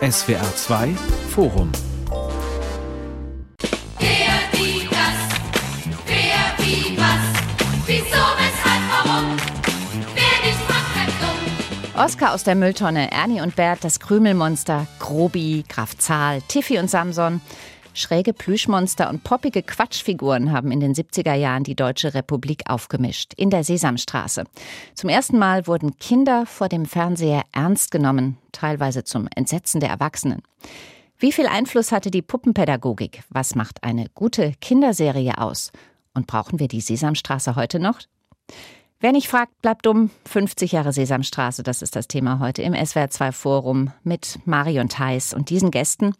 [0.00, 0.94] SWR 2
[1.34, 1.70] Forum.
[11.96, 17.42] Oskar aus der Mülltonne, Ernie und Bert, das Krümelmonster, Grobi, Graf Zahl, Tiffy und Samson.
[17.94, 23.50] Schräge Plüschmonster und poppige Quatschfiguren haben in den 70er Jahren die Deutsche Republik aufgemischt, in
[23.50, 24.44] der Sesamstraße.
[24.94, 30.42] Zum ersten Mal wurden Kinder vor dem Fernseher ernst genommen, teilweise zum Entsetzen der Erwachsenen.
[31.18, 33.22] Wie viel Einfluss hatte die Puppenpädagogik?
[33.28, 35.70] Was macht eine gute Kinderserie aus?
[36.14, 38.00] Und brauchen wir die Sesamstraße heute noch?
[39.00, 40.10] Wer nicht fragt, bleibt dumm.
[40.26, 45.48] 50 Jahre Sesamstraße, das ist das Thema heute im SWR2 Forum mit Marion Theis und
[45.48, 46.14] diesen Gästen.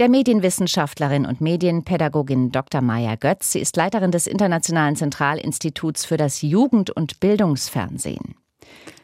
[0.00, 2.80] Der Medienwissenschaftlerin und Medienpädagogin Dr.
[2.80, 3.52] Maya Götz.
[3.52, 8.34] Sie ist Leiterin des Internationalen Zentralinstituts für das Jugend- und Bildungsfernsehen.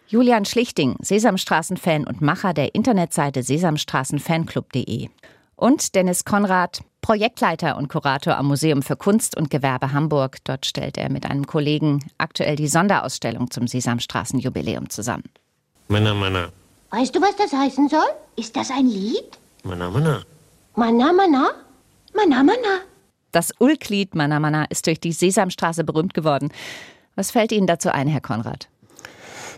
[0.09, 5.09] Julian Schlichting, Sesamstraßen-Fan und Macher der Internetseite sesamstraßenfanclub.de.
[5.55, 10.39] Und Dennis Konrad, Projektleiter und Kurator am Museum für Kunst und Gewerbe Hamburg.
[10.43, 15.31] Dort stellt er mit einem Kollegen aktuell die Sonderausstellung zum Sesamstraßenjubiläum zusammen.
[15.87, 16.49] Mana, mana.
[16.91, 18.09] Weißt du, was das heißen soll?
[18.35, 19.39] Ist das ein Lied?
[19.63, 20.25] Mana, mana.
[20.81, 21.51] Mana, mana?
[22.15, 22.81] Mana, mana?
[23.33, 26.49] Das Ulklied Mana Mana ist durch die Sesamstraße berühmt geworden.
[27.17, 28.71] Was fällt Ihnen dazu ein, Herr Konrad?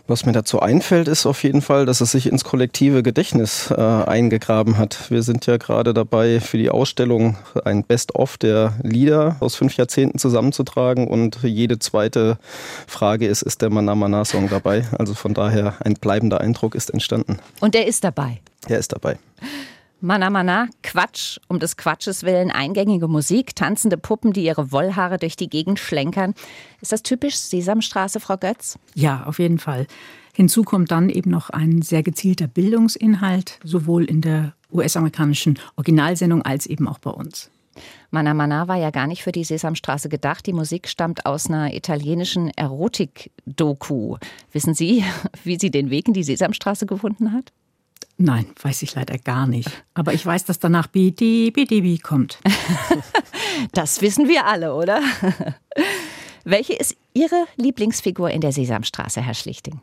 [0.05, 3.75] Was mir dazu einfällt, ist auf jeden Fall, dass es sich ins kollektive Gedächtnis äh,
[3.79, 5.09] eingegraben hat.
[5.09, 10.19] Wir sind ja gerade dabei, für die Ausstellung ein Best-of der Lieder aus fünf Jahrzehnten
[10.19, 12.37] zusammenzutragen und jede zweite
[12.85, 14.83] Frage ist, ist der Mana Mana Song dabei?
[14.99, 17.39] Also von daher ein bleibender Eindruck ist entstanden.
[17.61, 18.41] Und er ist dabei.
[18.67, 19.17] Er ist dabei.
[20.05, 25.37] Mana Mana, Quatsch, um des Quatsches willen, eingängige Musik, tanzende Puppen, die ihre Wollhaare durch
[25.37, 26.33] die Gegend schlenkern.
[26.81, 28.77] Ist das typisch Sesamstraße, Frau Götz?
[28.95, 29.87] Ja, auf jeden Fall.
[30.33, 36.65] Hinzu kommt dann eben noch ein sehr gezielter Bildungsinhalt, sowohl in der US-amerikanischen Originalsendung als
[36.65, 37.49] eben auch bei uns.
[38.11, 40.45] Mana Mana war ja gar nicht für die Sesamstraße gedacht.
[40.45, 44.17] Die Musik stammt aus einer italienischen Erotik-Doku.
[44.51, 45.05] Wissen Sie,
[45.45, 47.53] wie sie den Weg in die Sesamstraße gefunden hat?
[48.17, 49.69] Nein, weiß ich leider gar nicht.
[49.93, 52.39] Aber ich weiß, dass danach BD, BDB kommt.
[53.73, 55.01] das wissen wir alle, oder?
[56.43, 59.81] Welche ist Ihre Lieblingsfigur in der Sesamstraße, Herr Schlichting?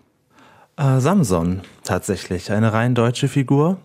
[0.77, 2.53] Äh, Samson, tatsächlich.
[2.53, 3.79] Eine rein deutsche Figur,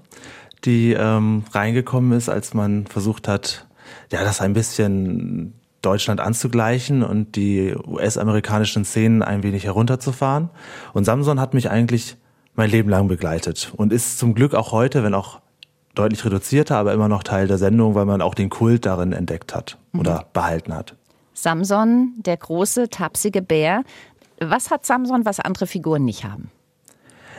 [0.63, 3.67] die ähm, reingekommen ist, als man versucht hat,
[4.11, 10.49] ja, das ein bisschen Deutschland anzugleichen und die US-amerikanischen Szenen ein wenig herunterzufahren.
[10.93, 12.17] Und Samson hat mich eigentlich
[12.55, 15.39] mein Leben lang begleitet und ist zum Glück auch heute, wenn auch
[15.93, 19.55] deutlich reduzierter, aber immer noch Teil der Sendung, weil man auch den Kult darin entdeckt
[19.55, 20.23] hat oder mhm.
[20.33, 20.95] behalten hat.
[21.33, 23.83] Samson, der große, tapsige Bär.
[24.39, 26.51] Was hat Samson, was andere Figuren nicht haben?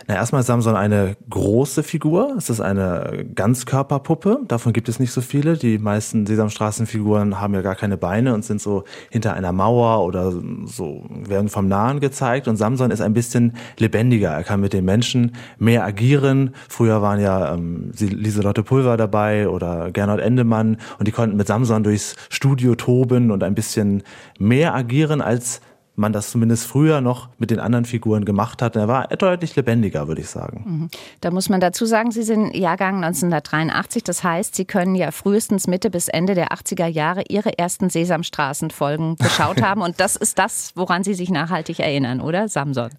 [0.08, 2.34] Na, erstmal ist Samson eine große Figur.
[2.38, 4.38] Es ist eine Ganzkörperpuppe.
[4.46, 5.56] Davon gibt es nicht so viele.
[5.56, 10.32] Die meisten Sesamstraßenfiguren haben ja gar keine Beine und sind so hinter einer Mauer oder
[10.66, 12.46] so, werden vom Nahen gezeigt.
[12.46, 14.30] Und Samson ist ein bisschen lebendiger.
[14.30, 16.54] Er kann mit den Menschen mehr agieren.
[16.68, 21.82] Früher waren ja ähm, Lieselotte Pulver dabei oder Gernot Endemann und die konnten mit Samson
[21.82, 24.04] durchs Studio toben und ein bisschen
[24.38, 25.60] mehr agieren als
[25.96, 28.76] man das zumindest früher noch mit den anderen Figuren gemacht hat.
[28.76, 30.62] Er war deutlich lebendiger, würde ich sagen.
[30.66, 30.90] Mhm.
[31.20, 34.04] Da muss man dazu sagen, Sie sind Jahrgang 1983.
[34.04, 39.16] Das heißt, Sie können ja frühestens Mitte bis Ende der 80er Jahre Ihre ersten Sesamstraßenfolgen
[39.16, 39.80] geschaut haben.
[39.80, 42.90] Und das ist das, woran Sie sich nachhaltig erinnern, oder, Samson?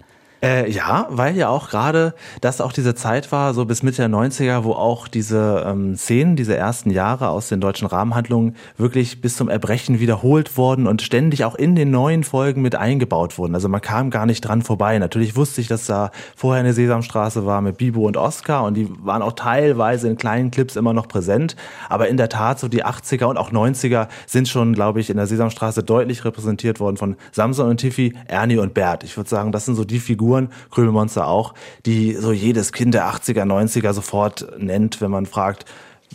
[0.43, 4.09] Äh, ja, weil ja auch gerade das auch diese Zeit war, so bis Mitte der
[4.09, 9.35] 90er, wo auch diese ähm, Szenen, diese ersten Jahre aus den deutschen Rahmenhandlungen wirklich bis
[9.35, 13.55] zum Erbrechen wiederholt wurden und ständig auch in den neuen Folgen mit eingebaut wurden.
[13.55, 14.99] Also man kam gar nicht dran vorbei.
[14.99, 18.87] Natürlich wusste ich, dass da vorher eine Sesamstraße war mit Bibo und Oscar und die
[19.03, 21.55] waren auch teilweise in kleinen Clips immer noch präsent.
[21.89, 25.17] Aber in der Tat, so die 80er und auch 90er sind schon, glaube ich, in
[25.17, 29.03] der Sesamstraße deutlich repräsentiert worden von Samson und Tiffy, Ernie und Bert.
[29.03, 31.53] Ich würde sagen, das sind so die Figuren, Figuren, Krümelmonster auch,
[31.85, 35.63] die so jedes Kind der 80er, 90er sofort nennt, wenn man fragt,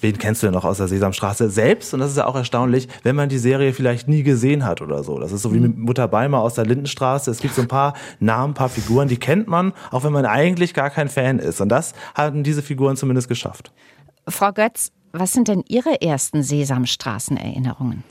[0.02, 1.94] wen kennst du denn noch aus der Sesamstraße selbst?
[1.94, 5.02] Und das ist ja auch erstaunlich, wenn man die Serie vielleicht nie gesehen hat oder
[5.02, 5.18] so.
[5.18, 7.30] Das ist so wie mit Mutter Beimer aus der Lindenstraße.
[7.30, 10.26] Es gibt so ein paar Namen, ein paar Figuren, die kennt man, auch wenn man
[10.26, 11.62] eigentlich gar kein Fan ist.
[11.62, 13.72] Und das haben diese Figuren zumindest geschafft.
[14.28, 18.04] Frau Götz, was sind denn Ihre ersten Sesamstraßen-Erinnerungen?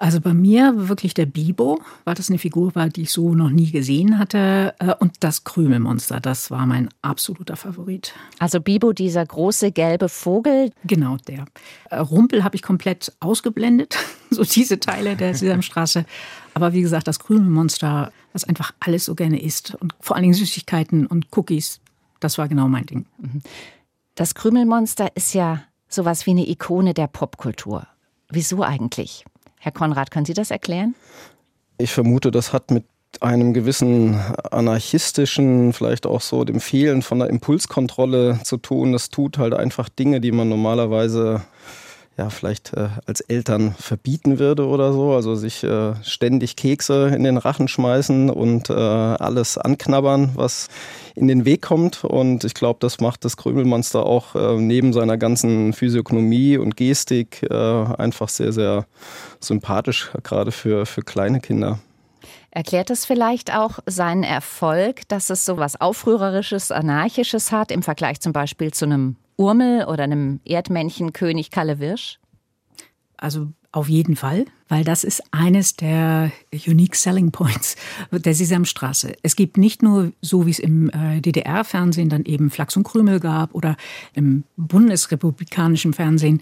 [0.00, 3.50] Also bei mir wirklich der Bibo, weil das eine Figur war, die ich so noch
[3.50, 4.74] nie gesehen hatte.
[4.78, 8.14] Äh, und das Krümelmonster, das war mein absoluter Favorit.
[8.38, 10.72] Also Bibo, dieser große gelbe Vogel?
[10.84, 11.44] Genau, der.
[11.90, 13.98] Äh, Rumpel habe ich komplett ausgeblendet,
[14.30, 16.06] so diese Teile der Sesamstraße.
[16.54, 20.34] Aber wie gesagt, das Krümelmonster, was einfach alles so gerne isst und vor allen Dingen
[20.34, 21.80] Süßigkeiten und Cookies,
[22.20, 23.04] das war genau mein Ding.
[24.14, 27.86] Das Krümelmonster ist ja sowas wie eine Ikone der Popkultur.
[28.30, 29.26] Wieso eigentlich?
[29.62, 30.94] Herr Konrad, können Sie das erklären?
[31.76, 32.84] Ich vermute, das hat mit
[33.20, 34.18] einem gewissen
[34.50, 38.92] anarchistischen, vielleicht auch so dem Fehlen von der Impulskontrolle zu tun.
[38.92, 41.42] Das tut halt einfach Dinge, die man normalerweise
[42.20, 45.12] ja, vielleicht äh, als Eltern verbieten würde oder so.
[45.14, 50.68] Also sich äh, ständig Kekse in den Rachen schmeißen und äh, alles anknabbern, was
[51.14, 52.04] in den Weg kommt.
[52.04, 57.42] Und ich glaube, das macht das Krümelmonster auch äh, neben seiner ganzen Physiognomie und Gestik
[57.48, 58.84] äh, einfach sehr, sehr
[59.40, 61.78] sympathisch, gerade für, für kleine Kinder.
[62.50, 68.20] Erklärt es vielleicht auch seinen Erfolg, dass es so was Aufrührerisches, Anarchisches hat im Vergleich
[68.20, 72.18] zum Beispiel zu einem Urmel oder einem Erdmännchen König Kalle Wirsch?
[73.16, 76.32] Also auf jeden Fall, weil das ist eines der
[76.66, 77.76] Unique Selling Points
[78.10, 79.14] der Sesamstraße.
[79.22, 83.20] Es gibt nicht nur, so wie es im äh, DDR-Fernsehen dann eben Flachs und Krümel
[83.20, 83.76] gab oder
[84.14, 86.40] im bundesrepublikanischen Fernsehen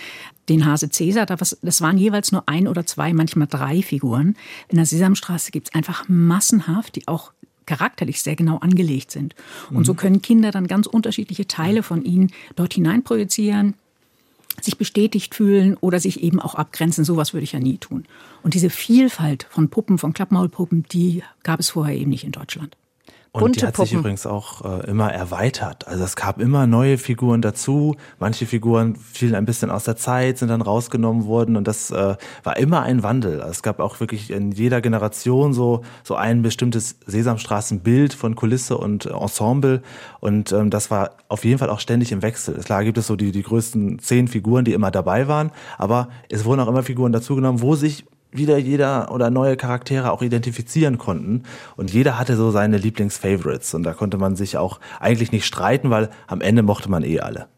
[0.48, 4.34] den Hase Cäsar, das waren jeweils nur ein oder zwei, manchmal drei Figuren.
[4.68, 7.32] In der Sesamstraße gibt es einfach massenhaft, die auch
[7.66, 9.34] charakterlich sehr genau angelegt sind.
[9.70, 9.98] Und so mhm.
[9.98, 13.74] können Kinder dann ganz unterschiedliche Teile von ihnen dort hinein projizieren,
[14.64, 17.04] sich bestätigt fühlen oder sich eben auch abgrenzen.
[17.04, 18.04] Sowas würde ich ja nie tun.
[18.42, 22.76] Und diese Vielfalt von Puppen, von Klappmaulpuppen, die gab es vorher eben nicht in Deutschland.
[23.32, 23.88] Und Bunte die hat Puppen.
[23.88, 25.86] sich übrigens auch äh, immer erweitert.
[25.86, 27.94] Also es gab immer neue Figuren dazu.
[28.18, 32.16] Manche Figuren fielen ein bisschen aus der Zeit, sind dann rausgenommen worden und das äh,
[32.42, 33.40] war immer ein Wandel.
[33.40, 38.78] Also es gab auch wirklich in jeder Generation so so ein bestimmtes Sesamstraßenbild von Kulisse
[38.78, 39.82] und Ensemble
[40.20, 42.54] und ähm, das war auf jeden Fall auch ständig im Wechsel.
[42.60, 46.44] Klar gibt es so die die größten zehn Figuren, die immer dabei waren, aber es
[46.44, 51.44] wurden auch immer Figuren dazugenommen, wo sich wieder jeder oder neue Charaktere auch identifizieren konnten.
[51.76, 53.74] Und jeder hatte so seine Lieblingsfavorites.
[53.74, 57.20] Und da konnte man sich auch eigentlich nicht streiten, weil am Ende mochte man eh
[57.20, 57.48] alle.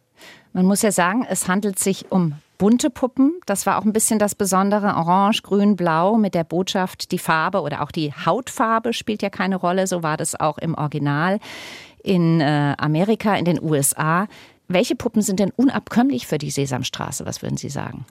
[0.52, 3.40] Man muss ja sagen, es handelt sich um bunte Puppen.
[3.46, 4.94] Das war auch ein bisschen das Besondere.
[4.96, 9.56] Orange, Grün, Blau mit der Botschaft, die Farbe oder auch die Hautfarbe spielt ja keine
[9.56, 9.86] Rolle.
[9.86, 11.38] So war das auch im Original
[12.02, 14.26] in äh, Amerika, in den USA.
[14.68, 17.26] Welche Puppen sind denn unabkömmlich für die Sesamstraße?
[17.26, 18.04] Was würden Sie sagen?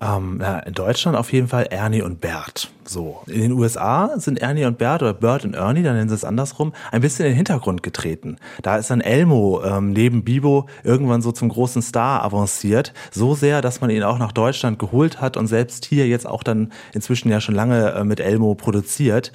[0.00, 2.70] Ähm, ja, in Deutschland auf jeden Fall Ernie und Bert.
[2.84, 3.20] So.
[3.26, 6.24] In den USA sind Ernie und Bert oder Bert und Ernie, dann nennen sie es
[6.24, 8.36] andersrum, ein bisschen in den Hintergrund getreten.
[8.62, 12.94] Da ist dann Elmo ähm, neben Bibo irgendwann so zum großen Star avanciert.
[13.10, 16.42] So sehr, dass man ihn auch nach Deutschland geholt hat und selbst hier jetzt auch
[16.42, 19.32] dann inzwischen ja schon lange äh, mit Elmo produziert.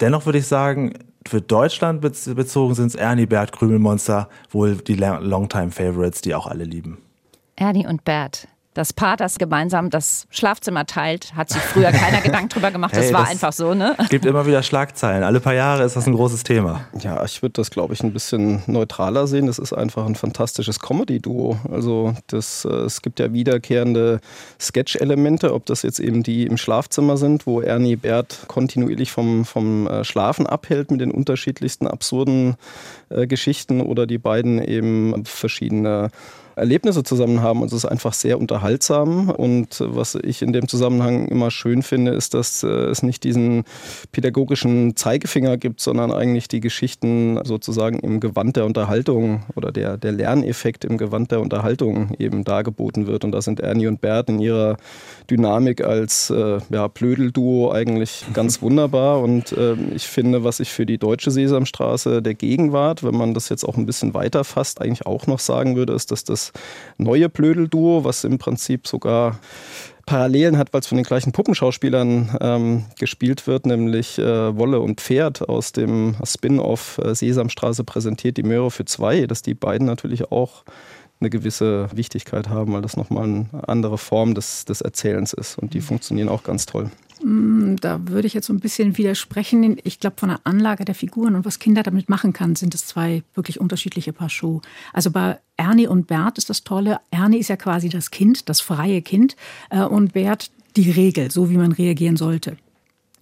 [0.00, 0.94] Dennoch würde ich sagen,
[1.26, 6.64] für Deutschland bezogen sind es Ernie, Bert, Krümelmonster wohl die Longtime Favorites, die auch alle
[6.64, 6.98] lieben.
[7.56, 8.48] Ernie und Bert
[8.78, 12.94] das Paar, das gemeinsam das Schlafzimmer teilt, hat sich früher keiner Gedanken drüber gemacht.
[12.94, 13.96] Hey, das war das einfach so, ne?
[14.08, 15.24] Gibt immer wieder Schlagzeilen.
[15.24, 16.82] Alle paar Jahre ist das ein großes Thema.
[17.00, 19.48] Ja, ich würde das, glaube ich, ein bisschen neutraler sehen.
[19.48, 21.58] Das ist einfach ein fantastisches Comedy-Duo.
[21.72, 24.20] Also das, äh, es gibt ja wiederkehrende
[24.60, 29.88] Sketch-Elemente, ob das jetzt eben die im Schlafzimmer sind, wo Ernie Bert kontinuierlich vom, vom
[29.88, 32.54] äh, Schlafen abhält mit den unterschiedlichsten absurden
[33.08, 36.10] äh, Geschichten oder die beiden eben verschiedene
[36.58, 37.62] Erlebnisse zusammen haben.
[37.62, 39.30] Und es ist einfach sehr unterhaltsam.
[39.30, 43.64] Und was ich in dem Zusammenhang immer schön finde, ist, dass äh, es nicht diesen
[44.12, 50.12] pädagogischen Zeigefinger gibt, sondern eigentlich die Geschichten sozusagen im Gewand der Unterhaltung oder der, der
[50.12, 53.24] Lerneffekt im Gewand der Unterhaltung eben dargeboten wird.
[53.24, 54.76] Und da sind Ernie und Bert in ihrer
[55.30, 59.20] Dynamik als äh, ja, Blödelduo eigentlich ganz wunderbar.
[59.20, 63.48] Und äh, ich finde, was ich für die deutsche Sesamstraße der Gegenwart, wenn man das
[63.48, 66.47] jetzt auch ein bisschen weiter fasst, eigentlich auch noch sagen würde, ist, dass das
[66.96, 69.38] neue Blödel-Duo, was im Prinzip sogar
[70.08, 75.02] Parallelen hat, weil es von den gleichen Puppenschauspielern ähm, gespielt wird, nämlich äh, Wolle und
[75.02, 80.32] Pferd aus dem Spin-off äh, Sesamstraße präsentiert die Möhre für zwei, dass die beiden natürlich
[80.32, 80.64] auch
[81.20, 85.74] eine gewisse Wichtigkeit haben, weil das nochmal eine andere Form des, des Erzählens ist und
[85.74, 86.90] die funktionieren auch ganz toll.
[87.22, 89.78] Mm, da würde ich jetzt so ein bisschen widersprechen.
[89.84, 92.86] Ich glaube, von der Anlage der Figuren und was Kinder damit machen kann, sind es
[92.86, 94.60] zwei wirklich unterschiedliche Paar Schuhe.
[94.92, 97.00] Also bei Ernie und Bert ist das Tolle.
[97.10, 99.36] Ernie ist ja quasi das Kind, das freie Kind
[99.70, 102.56] äh, und Bert die Regel, so wie man reagieren sollte.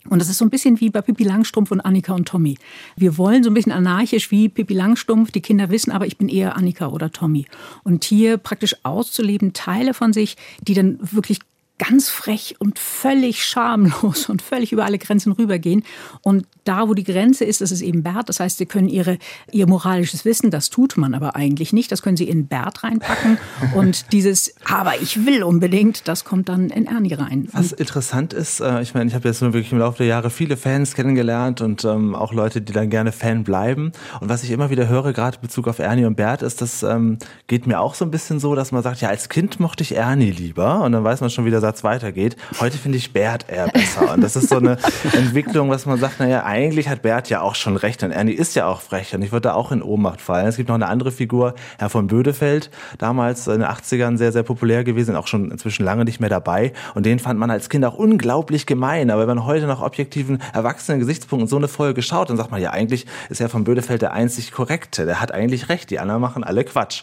[0.09, 2.57] Und das ist so ein bisschen wie bei Pippi Langstrumpf und Annika und Tommy.
[2.97, 5.33] Wir wollen so ein bisschen anarchisch wie Pippi Langstrumpf.
[5.33, 7.47] Die Kinder wissen aber, ich bin eher Annika oder Tommy.
[7.83, 11.41] Und hier praktisch auszuleben, Teile von sich, die dann wirklich
[11.79, 15.85] ganz frech und völlig schamlos und völlig über alle Grenzen rübergehen.
[16.23, 18.29] Und da, wo die Grenze ist, das ist eben Bert.
[18.29, 19.19] Das heißt, Sie können Ihre,
[19.53, 23.39] Ihr moralisches Wissen, das tut man aber eigentlich nicht, das können Sie in Bert reinpacken.
[23.75, 27.49] Und dieses, aber ich will unbedingt, das kommt dann in Ernie rein.
[27.53, 30.31] Was interessant ist, äh, ich meine, ich habe jetzt nur wirklich im Laufe der Jahre
[30.31, 33.93] viele Fans kennengelernt und ähm, auch Leute, die dann gerne Fan bleiben.
[34.21, 36.83] Und was ich immer wieder höre, gerade in Bezug auf Ernie und Bert, ist, das
[36.83, 39.83] ähm, geht mir auch so ein bisschen so, dass man sagt, ja, als Kind mochte
[39.83, 42.37] ich Ernie lieber und dann weiß man schon, wie der Satz weitergeht.
[42.61, 44.13] Heute finde ich Bert eher besser.
[44.15, 44.79] Und das ist so eine
[45.13, 48.55] Entwicklung, was man sagt, naja, eigentlich hat Bert ja auch schon recht und Ernie ist
[48.55, 50.47] ja auch frech und ich würde da auch in Ohnmacht fallen.
[50.47, 54.45] Es gibt noch eine andere Figur, Herr von Bödefeld, damals in den 80ern sehr, sehr
[54.45, 57.85] populär gewesen, auch schon inzwischen lange nicht mehr dabei und den fand man als Kind
[57.85, 59.11] auch unglaublich gemein.
[59.11, 62.63] Aber wenn man heute nach objektiven, erwachsenen Gesichtspunkten so eine Folge schaut, dann sagt man
[62.63, 65.05] ja, eigentlich ist Herr von Bödefeld der einzig Korrekte.
[65.05, 67.03] Der hat eigentlich recht, die anderen machen alle Quatsch.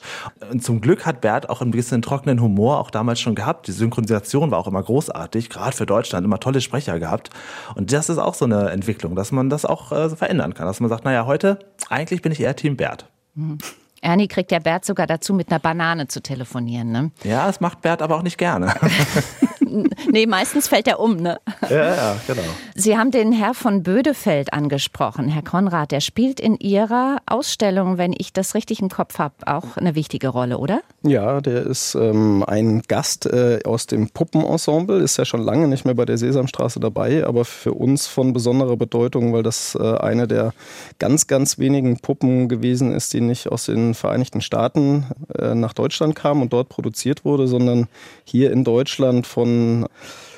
[0.50, 3.68] Und zum Glück hat Bert auch ein bisschen trockenen Humor auch damals schon gehabt.
[3.68, 7.32] Die Synchronisation war auch immer großartig, gerade für Deutschland, immer tolle Sprecher gehabt.
[7.76, 10.68] Und das ist auch so eine Entwicklung, dass man das auch äh, verändern kann.
[10.68, 13.10] Dass man sagt, naja, heute, eigentlich bin ich eher Team Bert.
[13.36, 13.58] Mhm.
[14.04, 16.92] Ernie kriegt ja Bert sogar dazu, mit einer Banane zu telefonieren.
[16.92, 17.12] Ne?
[17.24, 18.74] Ja, das macht Bert aber auch nicht gerne.
[20.12, 21.40] nee, meistens fällt er um, ne?
[21.70, 22.42] Ja, ja, genau.
[22.76, 25.92] Sie haben den Herr von Bödefeld angesprochen, Herr Konrad.
[25.92, 30.28] Der spielt in Ihrer Ausstellung, wenn ich das richtig im Kopf habe, auch eine wichtige
[30.28, 30.82] Rolle, oder?
[31.04, 35.86] Ja, der ist ähm, ein Gast äh, aus dem Puppenensemble, ist ja schon lange nicht
[35.86, 40.28] mehr bei der Sesamstraße dabei, aber für uns von besonderer Bedeutung, weil das äh, eine
[40.28, 40.54] der
[41.00, 45.06] ganz, ganz wenigen Puppen gewesen ist, die nicht aus den Vereinigten Staaten
[45.38, 47.88] äh, nach Deutschland kam und dort produziert wurde, sondern
[48.24, 49.88] hier in Deutschland von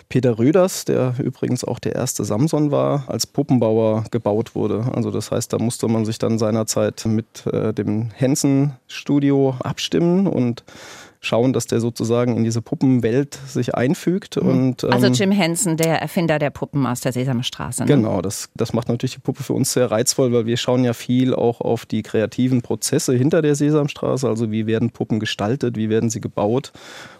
[0.10, 4.86] Peter Röders, der übrigens auch der erste Samson war, als Puppenbauer gebaut wurde.
[4.94, 10.64] Also das heißt, da musste man sich dann seinerzeit mit äh, dem Henson-Studio abstimmen und
[11.26, 14.42] schauen, dass der sozusagen in diese Puppenwelt sich einfügt.
[14.42, 14.50] Mhm.
[14.50, 17.84] Und, ähm, also Jim Henson, der Erfinder der Puppen aus der Sesamstraße.
[17.84, 17.88] Ne?
[17.88, 20.94] Genau, das, das macht natürlich die Puppe für uns sehr reizvoll, weil wir schauen ja
[20.94, 24.28] viel auch auf die kreativen Prozesse hinter der Sesamstraße.
[24.28, 26.72] Also wie werden Puppen gestaltet, wie werden sie gebaut.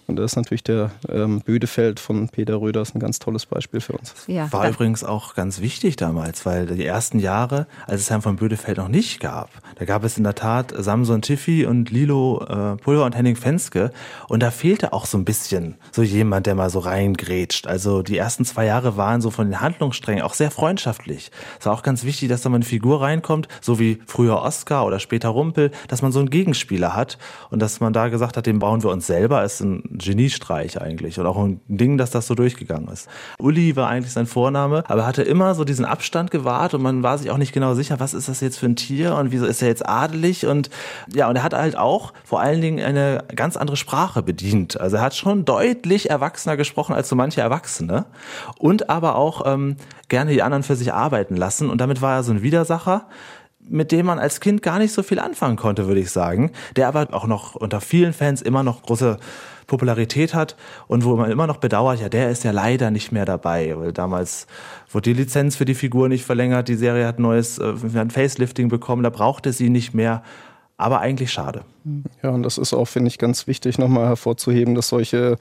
[0.08, 3.94] Und da ist natürlich der ähm, Bödefeld von Peter Röders ein ganz tolles Beispiel für
[3.94, 4.14] uns.
[4.28, 8.36] Ja, War übrigens auch ganz wichtig damals, weil die ersten Jahre, als es Herrn von
[8.36, 12.78] Bödefeld noch nicht gab, da gab es in der Tat Samson Tiffy und Lilo äh,
[12.78, 13.92] Pulver und Henning Fenske.
[14.28, 17.68] Und da fehlte auch so ein bisschen so jemand, der mal so reingrätscht.
[17.68, 21.32] Also die ersten zwei Jahre waren so von den Handlungssträngen auch sehr freundschaftlich.
[21.60, 24.86] Es war auch ganz wichtig, dass da mal eine Figur reinkommt, so wie früher Oscar
[24.86, 27.18] oder später Rumpel, dass man so einen Gegenspieler hat
[27.50, 29.44] und dass man da gesagt hat, den bauen wir uns selber.
[29.44, 33.08] Ist ein Geniestreich eigentlich und auch ein Ding, dass das so durchgegangen ist.
[33.40, 37.04] Uli war eigentlich sein Vorname, aber er hatte immer so diesen Abstand gewahrt und man
[37.04, 39.46] war sich auch nicht genau sicher, was ist das jetzt für ein Tier und wieso
[39.46, 40.70] ist er jetzt adelig und
[41.14, 44.82] ja, und er hat halt auch vor allen Dingen eine ganz andere Sprache bedient.
[44.82, 48.08] Also er hat schon deutlich erwachsener gesprochen als so manche Erwachsene
[48.58, 49.76] und aber auch ähm,
[50.10, 53.08] gerne die anderen für sich arbeiten lassen und damit war er so ein Widersacher,
[53.70, 56.88] mit dem man als Kind gar nicht so viel anfangen konnte, würde ich sagen, der
[56.88, 59.20] aber auch noch unter vielen Fans immer noch große
[59.68, 60.56] Popularität hat
[60.88, 63.94] und wo man immer noch bedauert, ja, der ist ja leider nicht mehr dabei, weil
[63.94, 64.48] damals
[64.90, 68.68] wurde die Lizenz für die Figur nicht verlängert, die Serie hat neues, äh, ein Facelifting
[68.68, 70.24] bekommen, da brauchte sie nicht mehr.
[70.78, 71.64] Aber eigentlich schade.
[72.22, 75.38] Ja, und das ist auch, finde ich, ganz wichtig, nochmal hervorzuheben, dass solche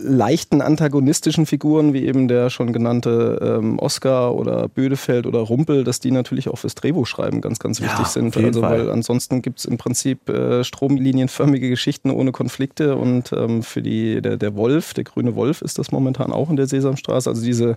[0.00, 5.98] leichten antagonistischen Figuren, wie eben der schon genannte ähm, Oscar oder Bödefeld oder Rumpel, dass
[5.98, 8.36] die natürlich auch fürs Drehbuchschreiben ganz, ganz wichtig ja, sind.
[8.36, 8.78] Also, Fall.
[8.78, 14.22] weil ansonsten gibt es im Prinzip äh, stromlinienförmige Geschichten ohne Konflikte und ähm, für die,
[14.22, 17.28] der, der Wolf, der grüne Wolf ist das momentan auch in der Sesamstraße.
[17.28, 17.76] Also diese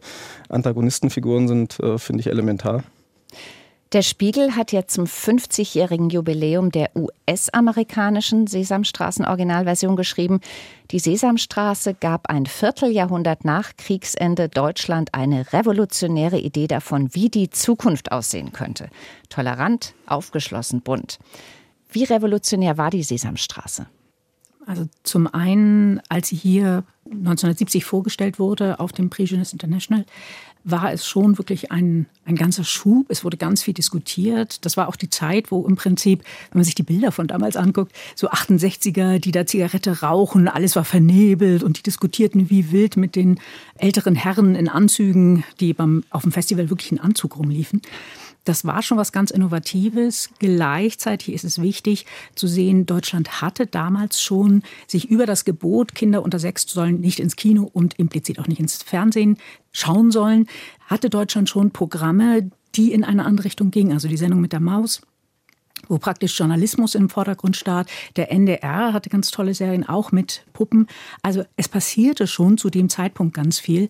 [0.50, 2.84] Antagonistenfiguren sind, äh, finde ich, elementar.
[3.94, 10.40] Der Spiegel hat jetzt zum 50-jährigen Jubiläum der US-amerikanischen Sesamstraßen-Originalversion geschrieben,
[10.92, 18.14] die Sesamstraße gab ein Vierteljahrhundert nach Kriegsende Deutschland eine revolutionäre Idee davon, wie die Zukunft
[18.14, 18.90] aussehen könnte.
[19.28, 21.20] Tolerant, aufgeschlossen, bunt.
[21.92, 23.88] Wie revolutionär war die Sesamstraße?
[24.66, 30.06] Also zum einen, als sie hier 1970 vorgestellt wurde auf dem Prix Jeunesse International,
[30.64, 33.08] war es schon wirklich ein, ein ganzer Schub.
[33.10, 34.66] Es wurde ganz viel diskutiert.
[34.66, 37.56] Das war auch die Zeit, wo im Prinzip, wenn man sich die Bilder von damals
[37.56, 42.98] anguckt, so 68er, die da Zigarette rauchen, alles war vernebelt und die diskutierten wie wild
[42.98, 43.40] mit den
[43.76, 47.82] älteren Herren in Anzügen, die beim, auf dem Festival wirklich in Anzug rumliefen.
[48.44, 50.30] Das war schon was ganz Innovatives.
[50.40, 52.06] Gleichzeitig ist es wichtig
[52.36, 57.20] zu sehen, Deutschland hatte damals schon sich über das Gebot, Kinder unter sechs sollen nicht
[57.20, 59.38] ins Kino und implizit auch nicht ins Fernsehen
[59.72, 60.48] schauen sollen,
[60.88, 63.94] hatte Deutschland schon Programme, die in eine andere Richtung gingen.
[63.94, 65.02] Also die Sendung mit der Maus,
[65.88, 67.90] wo praktisch Journalismus im Vordergrund stand.
[68.16, 70.88] Der NDR hatte ganz tolle Serien, auch mit Puppen.
[71.22, 73.90] Also es passierte schon zu dem Zeitpunkt ganz viel.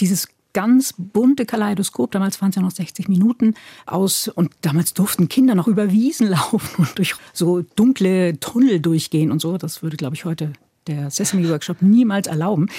[0.00, 3.52] Dieses ganz bunte Kaleidoskop, damals waren es ja noch 60 Minuten
[3.84, 9.30] aus und damals durften Kinder noch über Wiesen laufen und durch so dunkle Tunnel durchgehen
[9.30, 9.58] und so.
[9.58, 10.54] Das würde, glaube ich, heute
[10.86, 12.70] der Sesame Workshop niemals erlauben.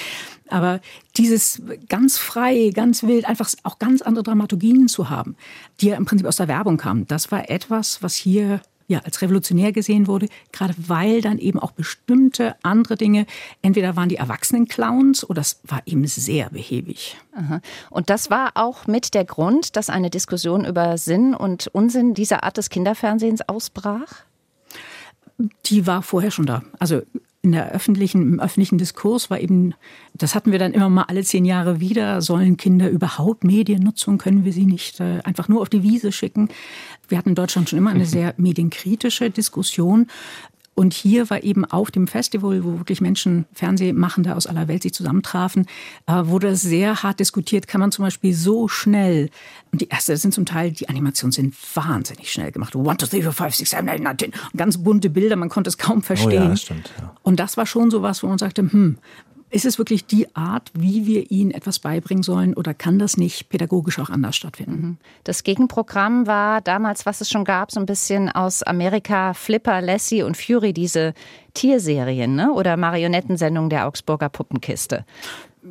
[0.49, 0.81] Aber
[1.17, 5.35] dieses ganz frei, ganz wild, einfach auch ganz andere Dramaturgien zu haben,
[5.79, 9.21] die ja im Prinzip aus der Werbung kamen, das war etwas, was hier ja, als
[9.21, 13.25] revolutionär gesehen wurde, gerade weil dann eben auch bestimmte andere Dinge,
[13.61, 17.17] entweder waren die Erwachsenen Clowns oder es war eben sehr behäbig.
[17.33, 17.61] Aha.
[17.89, 22.43] Und das war auch mit der Grund, dass eine Diskussion über Sinn und Unsinn dieser
[22.43, 24.23] Art des Kinderfernsehens ausbrach?
[25.65, 26.63] Die war vorher schon da.
[26.79, 27.01] Also
[27.47, 29.73] in der öffentlichen, im öffentlichen Diskurs war eben,
[30.13, 34.43] das hatten wir dann immer mal alle zehn Jahre wieder, sollen Kinder überhaupt Mediennutzung, können
[34.43, 36.49] wir sie nicht äh, einfach nur auf die Wiese schicken.
[37.07, 40.07] Wir hatten in Deutschland schon immer eine sehr medienkritische Diskussion.
[40.79, 44.93] Und hier war eben auf dem Festival, wo wirklich Menschen, Fernsehmachende aus aller Welt sich
[44.93, 45.65] zusammentrafen,
[46.05, 49.31] äh, wurde sehr hart diskutiert, kann man zum Beispiel so schnell,
[49.71, 52.75] und die erste sind zum Teil, die Animationen sind wahnsinnig schnell gemacht.
[52.75, 54.31] One, two, three, four, five, six, seven, eight, nine, ten.
[54.55, 56.41] Ganz bunte Bilder, man konnte es kaum verstehen.
[56.41, 57.11] Oh ja, das stimmt, ja.
[57.23, 58.99] Und das war schon so was, wo man sagte, hm,
[59.49, 63.49] ist es wirklich die Art, wie wir ihnen etwas beibringen sollen oder kann das nicht
[63.49, 64.81] pädagogisch auch anders stattfinden?
[64.81, 64.97] Mhm.
[65.23, 70.23] Das Gegenprogramm war damals, was es schon gab, so ein bisschen aus Amerika Flipper, Lassie
[70.23, 71.13] und Fury, diese
[71.53, 72.51] Tierserien ne?
[72.51, 75.05] oder Marionettensendungen der Augsburger Puppenkiste.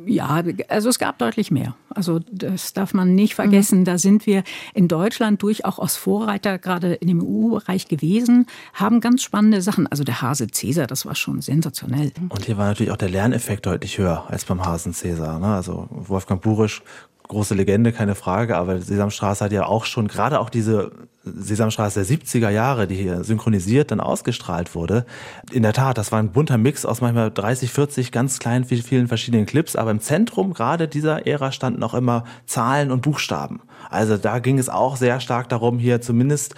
[0.05, 1.75] Ja, also es gab deutlich mehr.
[1.89, 3.85] Also das darf man nicht vergessen.
[3.85, 9.61] Da sind wir in Deutschland durchaus Vorreiter gerade in dem EU-Bereich gewesen, haben ganz spannende
[9.61, 9.87] Sachen.
[9.87, 12.11] Also der Hase Cäsar, das war schon sensationell.
[12.29, 15.39] Und hier war natürlich auch der Lerneffekt deutlich höher als beim Hasen Cäsar.
[15.39, 15.47] Ne?
[15.47, 16.83] Also Wolfgang Burisch
[17.27, 20.91] große Legende, keine Frage, aber Sesamstraße hat ja auch schon, gerade auch diese
[21.35, 25.05] Sesamstraße der 70er Jahre, die hier synchronisiert dann ausgestrahlt wurde.
[25.51, 29.07] In der Tat, das war ein bunter Mix aus manchmal 30, 40 ganz kleinen, vielen
[29.07, 33.61] verschiedenen Clips, aber im Zentrum gerade dieser Ära standen auch immer Zahlen und Buchstaben.
[33.89, 36.55] Also da ging es auch sehr stark darum, hier zumindest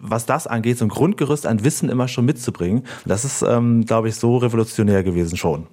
[0.00, 2.84] was das angeht, so ein Grundgerüst an Wissen immer schon mitzubringen.
[3.04, 5.66] Das ist, ähm, glaube ich, so revolutionär gewesen schon.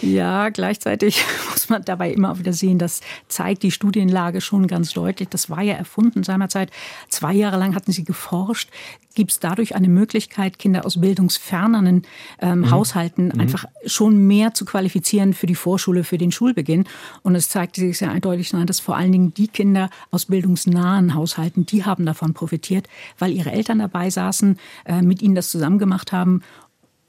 [0.00, 5.28] Ja, gleichzeitig muss man dabei immer wieder sehen, das zeigt die Studienlage schon ganz deutlich.
[5.28, 6.70] Das war ja erfunden seinerzeit.
[7.08, 8.70] Zwei Jahre lang hatten sie geforscht.
[9.14, 12.02] Gibt es dadurch eine Möglichkeit, Kinder aus bildungsfernernen
[12.40, 12.70] ähm, mhm.
[12.70, 13.40] Haushalten mhm.
[13.40, 16.84] einfach schon mehr zu qualifizieren für die Vorschule, für den Schulbeginn?
[17.22, 21.66] Und es zeigte sich sehr eindeutig, dass vor allen Dingen die Kinder aus bildungsnahen Haushalten,
[21.66, 26.12] die haben davon profitiert, weil ihre Eltern dabei saßen, äh, mit ihnen das zusammen gemacht
[26.12, 26.42] haben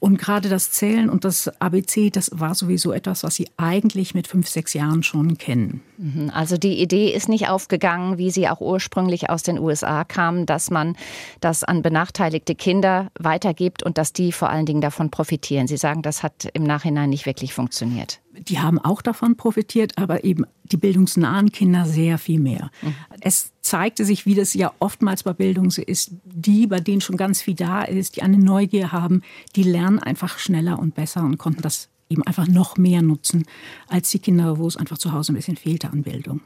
[0.04, 4.28] und gerade das Zählen und das ABC, das war sowieso etwas, was Sie eigentlich mit
[4.28, 5.80] fünf, sechs Jahren schon kennen.
[5.98, 6.30] Mhm.
[6.34, 10.70] Also die Idee ist nicht aufgegangen, wie sie auch ursprünglich aus den USA kam, dass
[10.70, 10.98] man
[11.40, 15.68] das an benachteiligte Kinder weitergibt und dass die vor allen Dingen davon profitieren.
[15.68, 20.24] Sie sagen, das hat im Nachhinein nicht wirklich funktioniert die haben auch davon profitiert, aber
[20.24, 22.72] eben die bildungsnahen Kinder sehr viel mehr.
[22.82, 22.96] Mhm.
[23.22, 27.18] Es zeigte sich, wie das ja oftmals bei Bildung so ist, die, bei denen schon
[27.18, 29.22] ganz viel da ist, die eine Neugier haben,
[29.56, 33.44] die lernen einfach schneller und besser und konnten das eben einfach noch mehr nutzen
[33.88, 36.42] als die Kinder, wo es einfach zu Hause ein bisschen fehlte an Bildung.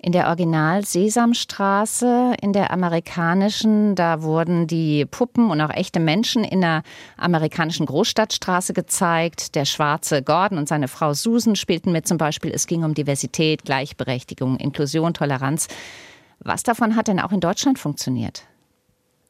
[0.00, 6.44] In der Original Sesamstraße, in der amerikanischen, da wurden die Puppen und auch echte Menschen
[6.44, 6.82] in der
[7.16, 9.56] amerikanischen Großstadtstraße gezeigt.
[9.56, 12.52] Der schwarze Gordon und seine Frau Susan spielten mit zum Beispiel.
[12.52, 15.66] Es ging um Diversität, Gleichberechtigung, Inklusion, Toleranz.
[16.38, 18.44] Was davon hat denn auch in Deutschland funktioniert?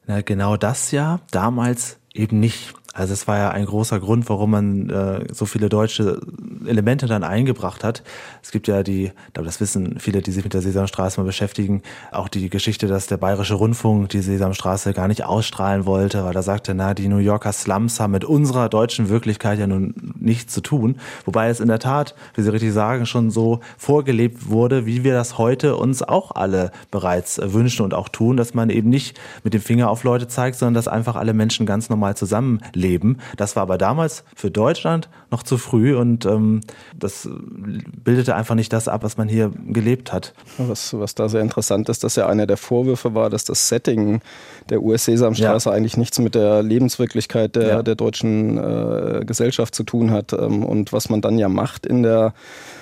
[0.05, 2.73] Na, genau das ja, damals eben nicht.
[2.93, 6.19] Also es war ja ein großer Grund, warum man äh, so viele deutsche
[6.65, 8.03] Elemente dann eingebracht hat.
[8.41, 12.27] Es gibt ja die, das wissen viele, die sich mit der Sesamstraße mal beschäftigen, auch
[12.29, 16.73] die Geschichte, dass der Bayerische Rundfunk die Sesamstraße gar nicht ausstrahlen wollte, weil er sagte,
[16.73, 20.95] na, die New Yorker Slums haben mit unserer deutschen Wirklichkeit ja nun nichts zu tun.
[21.25, 25.13] Wobei es in der Tat, wie Sie richtig sagen, schon so vorgelebt wurde, wie wir
[25.13, 29.53] das heute uns auch alle bereits wünschen und auch tun, dass man eben nicht mit
[29.53, 33.17] dem Finger auf Leute zeigt, sondern dass einfach alle Menschen ganz normal zusammenleben leben.
[33.37, 36.61] Das war aber damals für Deutschland noch zu früh und ähm,
[36.97, 40.33] das bildete einfach nicht das ab, was man hier gelebt hat.
[40.57, 44.21] Was, was da sehr interessant ist, dass ja einer der Vorwürfe war, dass das Setting
[44.69, 45.75] der US-Sesamstraße ja.
[45.75, 47.83] eigentlich nichts mit der Lebenswirklichkeit der, ja.
[47.83, 50.33] der deutschen äh, Gesellschaft zu tun hat.
[50.33, 52.33] Ähm, und was man dann ja macht in der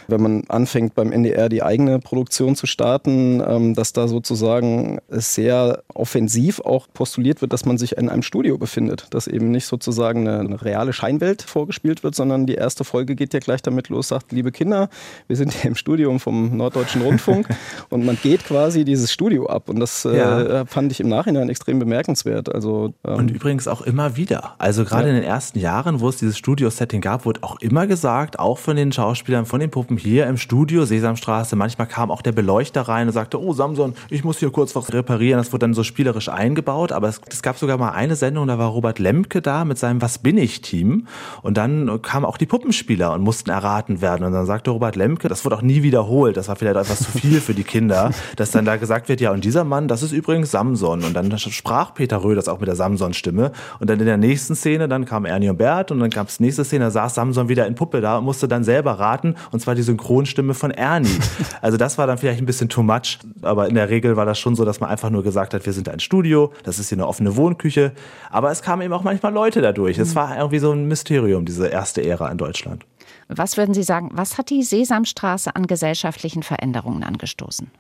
[0.08, 5.84] wenn man anfängt beim NDR die eigene Produktion zu starten, ähm, dass da sozusagen sehr
[5.93, 10.28] offensiv auch postuliert wird, dass man sich in einem Studio befindet, dass eben nicht sozusagen
[10.28, 14.08] eine, eine reale Scheinwelt vorgespielt wird, sondern die erste Folge geht ja gleich damit los,
[14.08, 14.89] sagt, liebe Kinder,
[15.28, 17.50] wir sind hier im Studium vom Norddeutschen Rundfunk
[17.89, 20.65] und man geht quasi dieses Studio ab und das äh, ja.
[20.65, 22.54] fand ich im Nachhinein extrem bemerkenswert.
[22.54, 24.56] Also, ähm und übrigens auch immer wieder.
[24.60, 25.16] Also gerade ja.
[25.16, 28.58] in den ersten Jahren, wo es dieses Studio-Setting gab, gab, wurde auch immer gesagt, auch
[28.58, 32.82] von den Schauspielern, von den Puppen hier im Studio, Sesamstraße, manchmal kam auch der Beleuchter
[32.82, 35.38] rein und sagte, oh Samson, ich muss hier kurz was reparieren.
[35.38, 38.60] Das wurde dann so spielerisch eingebaut, aber es, es gab sogar mal eine Sendung, da
[38.60, 41.08] war Robert Lemke da mit seinem Was bin ich Team
[41.42, 45.30] und dann kamen auch die Puppenspieler und mussten erraten werden und dann sagte Robert Lemke,
[45.30, 48.52] das wurde auch nie wiederholt, das war vielleicht etwas zu viel für die Kinder, dass
[48.52, 51.30] dann da gesagt wird, ja und dieser Mann, das ist übrigens Samson und dann
[51.67, 53.51] sprach Peter Röders auch mit der Samson-Stimme
[53.82, 56.39] und dann in der nächsten Szene, dann kam Ernie und Bert und dann gab es
[56.39, 59.60] nächste Szene, da saß Samson wieder in Puppe da und musste dann selber raten und
[59.60, 61.10] zwar die Synchronstimme von Ernie.
[61.62, 64.38] Also das war dann vielleicht ein bisschen too much, aber in der Regel war das
[64.39, 66.97] schon so, dass man einfach nur gesagt hat, wir sind ein Studio, das ist hier
[66.97, 67.93] eine offene Wohnküche,
[68.30, 69.97] aber es kamen eben auch manchmal Leute dadurch.
[69.97, 72.86] Es war irgendwie so ein Mysterium, diese erste Ära in Deutschland.
[73.27, 77.71] Was würden Sie sagen, was hat die Sesamstraße an gesellschaftlichen Veränderungen angestoßen?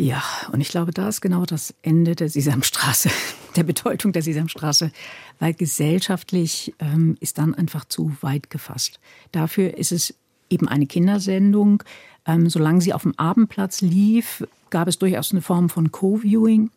[0.00, 3.10] Ja, und ich glaube, da ist genau das Ende der Sesamstraße,
[3.56, 4.92] der Bedeutung der Sesamstraße,
[5.38, 8.98] weil gesellschaftlich ähm, ist dann einfach zu weit gefasst.
[9.30, 10.14] Dafür ist es
[10.48, 11.82] eben eine Kindersendung.
[12.24, 16.70] Ähm, solange sie auf dem Abendplatz lief, gab es durchaus eine Form von Co-Viewing.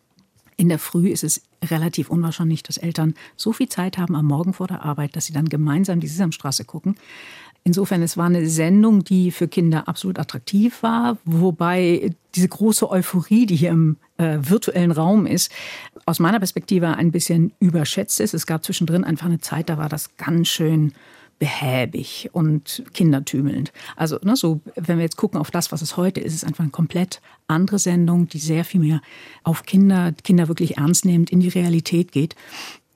[0.58, 4.52] In der Früh ist es relativ unwahrscheinlich, dass Eltern so viel Zeit haben am Morgen
[4.52, 6.96] vor der Arbeit, dass sie dann gemeinsam die Sesamstraße gucken.
[7.66, 13.46] Insofern, es war eine Sendung, die für Kinder absolut attraktiv war, wobei diese große Euphorie,
[13.46, 15.50] die hier im äh, virtuellen Raum ist,
[16.04, 18.34] aus meiner Perspektive ein bisschen überschätzt ist.
[18.34, 20.92] Es gab zwischendrin einfach eine Zeit, da war das ganz schön
[21.38, 23.72] behäbig und kindertümelnd.
[23.96, 26.44] Also ne, so, wenn wir jetzt gucken auf das, was es heute ist, ist es
[26.44, 29.00] einfach eine komplett andere Sendung, die sehr viel mehr
[29.42, 32.36] auf Kinder, Kinder wirklich ernst nehmend in die Realität geht.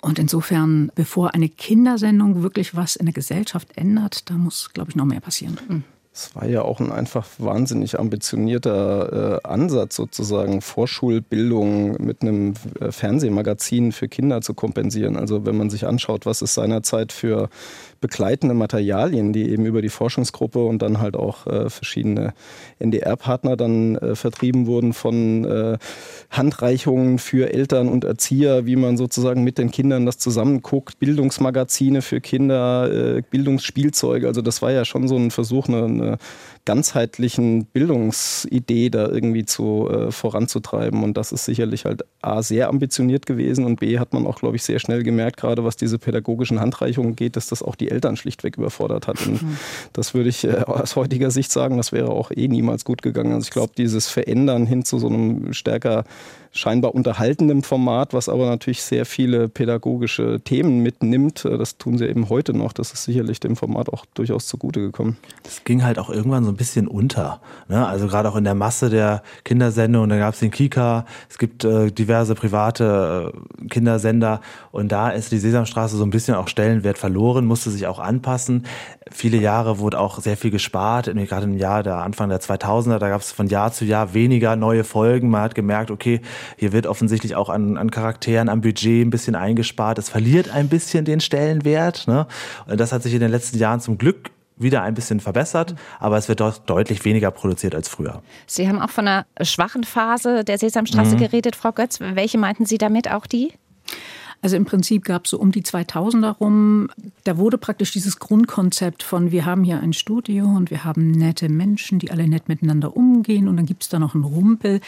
[0.01, 4.97] Und insofern, bevor eine Kindersendung wirklich was in der Gesellschaft ändert, da muss, glaube ich,
[4.97, 5.59] noch mehr passieren.
[5.69, 5.85] Mhm.
[6.19, 12.91] Es war ja auch ein einfach wahnsinnig ambitionierter äh, Ansatz, sozusagen Vorschulbildung mit einem äh,
[12.91, 15.17] Fernsehmagazin für Kinder zu kompensieren.
[15.17, 17.51] Also wenn man sich anschaut, was es seinerzeit für
[18.01, 22.33] begleitende Materialien, die eben über die Forschungsgruppe und dann halt auch äh, verschiedene
[22.79, 25.79] NDR-Partner dann äh, vertrieben wurden von äh,
[26.31, 32.21] Handreichungen für Eltern und Erzieher, wie man sozusagen mit den Kindern das zusammenguckt, Bildungsmagazine für
[32.21, 34.27] Kinder, äh, Bildungsspielzeuge.
[34.27, 36.19] Also das war ja schon so ein Versuch, eine, eine
[36.69, 41.03] ganzheitlichen Bildungsidee da irgendwie zu äh, voranzutreiben.
[41.03, 44.57] Und das ist sicherlich halt A, sehr ambitioniert gewesen und B, hat man auch, glaube
[44.57, 48.19] ich, sehr schnell gemerkt, gerade was diese pädagogischen Handreichungen geht, dass das auch die Eltern
[48.19, 49.27] schlichtweg überfordert hat.
[49.27, 49.57] Und mhm.
[49.95, 53.33] das würde ich äh, aus heutiger Sicht sagen, das wäre auch eh niemals gut gegangen.
[53.33, 56.05] Also ich glaube, dieses Verändern hin zu so einem stärker
[56.53, 61.45] scheinbar unterhaltendem Format, was aber natürlich sehr viele pädagogische Themen mitnimmt.
[61.45, 62.73] Äh, das tun sie eben heute noch.
[62.73, 65.17] Das ist sicherlich dem Format auch durchaus zugute gekommen.
[65.43, 67.41] Das ging halt auch irgendwann so ein bisschen unter.
[67.69, 67.87] Ne?
[67.87, 71.65] Also gerade auch in der Masse der Kindersendungen, da gab es den Kika, es gibt
[71.65, 74.41] äh, diverse private äh, Kindersender
[74.73, 78.67] und da ist die Sesamstraße so ein bisschen auch Stellenwert verloren, musste sich auch anpassen.
[79.11, 83.09] Viele Jahre wurde auch sehr viel gespart, gerade im Jahr der Anfang der 2000er, da
[83.09, 85.31] gab es von Jahr zu Jahr weniger neue Folgen.
[85.31, 86.21] Man hat gemerkt, okay,
[86.57, 89.99] hier wird offensichtlich auch an, an Charakteren, am Budget ein bisschen eingespart.
[89.99, 92.07] Es verliert ein bisschen den Stellenwert.
[92.09, 92.27] Ne?
[92.67, 96.17] Und das hat sich in den letzten Jahren zum Glück wieder ein bisschen verbessert, aber
[96.17, 98.23] es wird dort deutlich weniger produziert als früher.
[98.47, 101.21] Sie haben auch von einer schwachen Phase der Sesamstraße mhm.
[101.21, 102.01] geredet, Frau Götz.
[102.01, 103.53] Welche meinten Sie damit auch die?
[104.41, 106.91] Also im Prinzip gab es so um die 2000er rum,
[107.25, 111.49] da wurde praktisch dieses Grundkonzept von, wir haben hier ein Studio und wir haben nette
[111.49, 114.81] Menschen, die alle nett miteinander umgehen und dann gibt es da noch einen Rumpel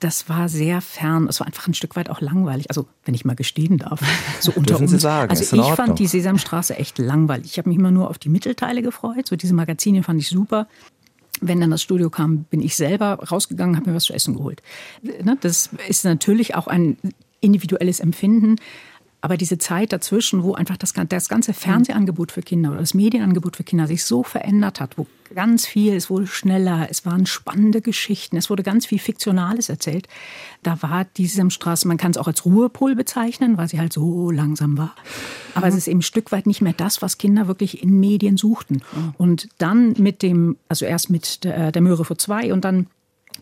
[0.00, 1.26] das war sehr fern.
[1.28, 2.68] Es war einfach ein Stück weit auch langweilig.
[2.68, 4.00] Also, wenn ich mal gestehen darf,
[4.40, 4.92] so unter Dürfen uns.
[4.92, 7.46] Sie sagen, also, ich fand die Sesamstraße echt langweilig.
[7.52, 9.26] Ich habe mich immer nur auf die Mittelteile gefreut.
[9.28, 10.68] So diese Magazine fand ich super.
[11.40, 14.62] Wenn dann das Studio kam, bin ich selber rausgegangen, habe mir was zu essen geholt.
[15.02, 16.96] Ne, das ist natürlich auch ein
[17.40, 18.56] individuelles Empfinden.
[19.20, 23.56] Aber diese Zeit dazwischen, wo einfach das, das ganze Fernsehangebot für Kinder oder das Medienangebot
[23.56, 27.80] für Kinder sich so verändert hat, wo ganz viel, es wurde schneller, es waren spannende
[27.80, 30.08] Geschichten, es wurde ganz viel Fiktionales erzählt,
[30.62, 34.30] da war die Sesamstraße, man kann es auch als Ruhepol bezeichnen, weil sie halt so
[34.30, 34.94] langsam war.
[35.54, 35.72] Aber mhm.
[35.72, 38.82] es ist eben ein Stück weit nicht mehr das, was Kinder wirklich in Medien suchten.
[38.92, 39.14] Mhm.
[39.18, 42.86] Und dann mit dem, also erst mit der, der Möhre vor zwei und dann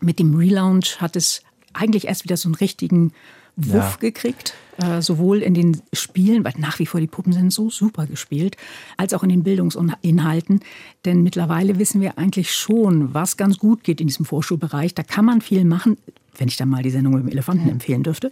[0.01, 1.41] mit dem Relaunch hat es
[1.73, 3.13] eigentlich erst wieder so einen richtigen
[3.57, 3.97] Wuff ja.
[3.99, 8.05] gekriegt, äh, sowohl in den Spielen, weil nach wie vor die Puppen sind so super
[8.05, 8.55] gespielt,
[8.97, 10.61] als auch in den Bildungsinhalten.
[11.05, 14.93] Denn mittlerweile wissen wir eigentlich schon, was ganz gut geht in diesem Vorschulbereich.
[14.93, 15.97] Da kann man viel machen,
[16.37, 18.31] wenn ich dann mal die Sendung mit dem Elefanten empfehlen dürfte.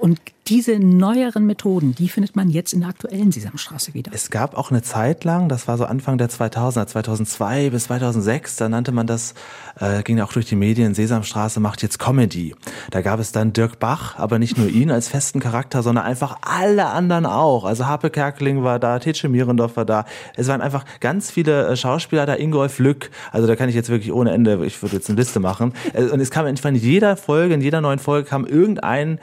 [0.00, 0.18] Und
[0.50, 4.10] diese neueren Methoden, die findet man jetzt in der aktuellen Sesamstraße wieder.
[4.12, 8.56] Es gab auch eine Zeit lang, das war so Anfang der 2000er, 2002 bis 2006,
[8.56, 9.34] da nannte man das,
[9.78, 12.56] äh, ging auch durch die Medien, Sesamstraße macht jetzt Comedy.
[12.90, 16.38] Da gab es dann Dirk Bach, aber nicht nur ihn als festen Charakter, sondern einfach
[16.40, 17.64] alle anderen auch.
[17.64, 20.04] Also Harpe Kerkeling war da, Titsche Mierendorf war da.
[20.34, 23.10] Es waren einfach ganz viele äh, Schauspieler da, Ingolf Lück.
[23.30, 25.74] Also da kann ich jetzt wirklich ohne Ende, ich würde jetzt eine Liste machen.
[25.92, 29.20] Äh, und es kam in jeder Folge, in jeder neuen Folge kam irgendein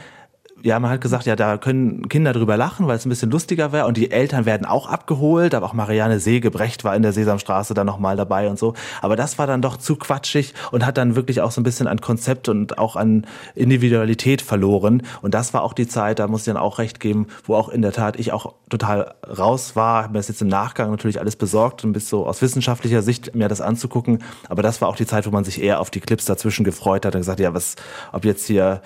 [0.64, 3.72] ja, man hat gesagt, ja, da können Kinder drüber lachen, weil es ein bisschen lustiger
[3.72, 3.86] wäre.
[3.86, 5.54] Und die Eltern werden auch abgeholt.
[5.54, 8.74] Aber auch Marianne Segebrecht war in der Sesamstraße dann nochmal dabei und so.
[9.02, 11.88] Aber das war dann doch zu quatschig und hat dann wirklich auch so ein bisschen
[11.88, 15.04] an Konzept und auch an Individualität verloren.
[15.22, 17.70] Und das war auch die Zeit, da muss ich dann auch recht geben, wo auch
[17.70, 20.04] in der Tat ich auch total raus war.
[20.04, 23.36] Habe mir das jetzt im Nachgang natürlich alles besorgt und bis so aus wissenschaftlicher Sicht
[23.36, 24.24] mir das anzugucken.
[24.50, 27.06] Aber das war auch die Zeit, wo man sich eher auf die Clips dazwischen gefreut
[27.06, 27.76] hat und gesagt, ja, was,
[28.12, 28.82] ob jetzt hier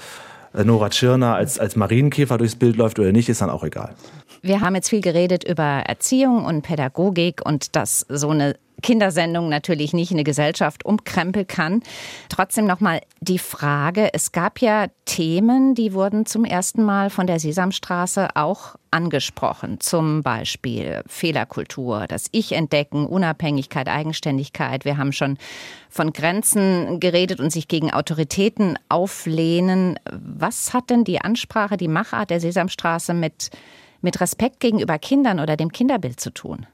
[0.53, 3.95] Nora Tschirner als, als Marienkäfer durchs Bild läuft oder nicht, ist dann auch egal.
[4.41, 9.93] Wir haben jetzt viel geredet über Erziehung und Pädagogik und dass so eine Kindersendung natürlich
[9.93, 11.83] nicht eine Gesellschaft umkrempeln kann.
[12.29, 17.39] Trotzdem nochmal die Frage, es gab ja Themen, die wurden zum ersten Mal von der
[17.39, 19.79] Sesamstraße auch angesprochen.
[19.79, 24.85] Zum Beispiel Fehlerkultur, das Ich-Entdecken, Unabhängigkeit, Eigenständigkeit.
[24.85, 25.37] Wir haben schon
[25.89, 29.99] von Grenzen geredet und sich gegen Autoritäten auflehnen.
[30.11, 33.49] Was hat denn die Ansprache, die Machart der Sesamstraße mit,
[34.01, 36.67] mit Respekt gegenüber Kindern oder dem Kinderbild zu tun?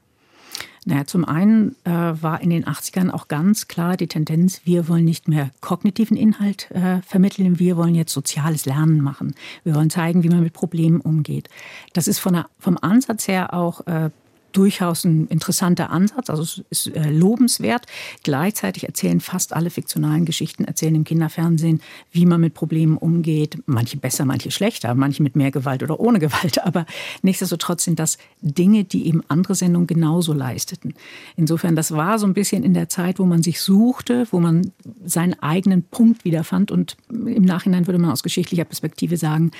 [0.84, 5.04] Naja, zum einen äh, war in den 80ern auch ganz klar die Tendenz, wir wollen
[5.04, 9.34] nicht mehr kognitiven Inhalt äh, vermitteln, wir wollen jetzt soziales Lernen machen.
[9.64, 11.50] Wir wollen zeigen, wie man mit Problemen umgeht.
[11.92, 14.10] Das ist von der, vom Ansatz her auch äh,
[14.52, 17.86] durchaus ein interessanter Ansatz, also es ist äh, lobenswert.
[18.22, 21.80] Gleichzeitig erzählen fast alle fiktionalen Geschichten, erzählen im Kinderfernsehen,
[22.12, 23.58] wie man mit Problemen umgeht.
[23.66, 26.58] Manche besser, manche schlechter, manche mit mehr Gewalt oder ohne Gewalt.
[26.64, 26.86] Aber
[27.22, 30.94] nichtsdestotrotz sind das Dinge, die eben andere Sendungen genauso leisteten.
[31.36, 34.72] Insofern, das war so ein bisschen in der Zeit, wo man sich suchte, wo man
[35.04, 36.70] seinen eigenen Punkt wiederfand.
[36.70, 39.50] Und im Nachhinein würde man aus geschichtlicher Perspektive sagen,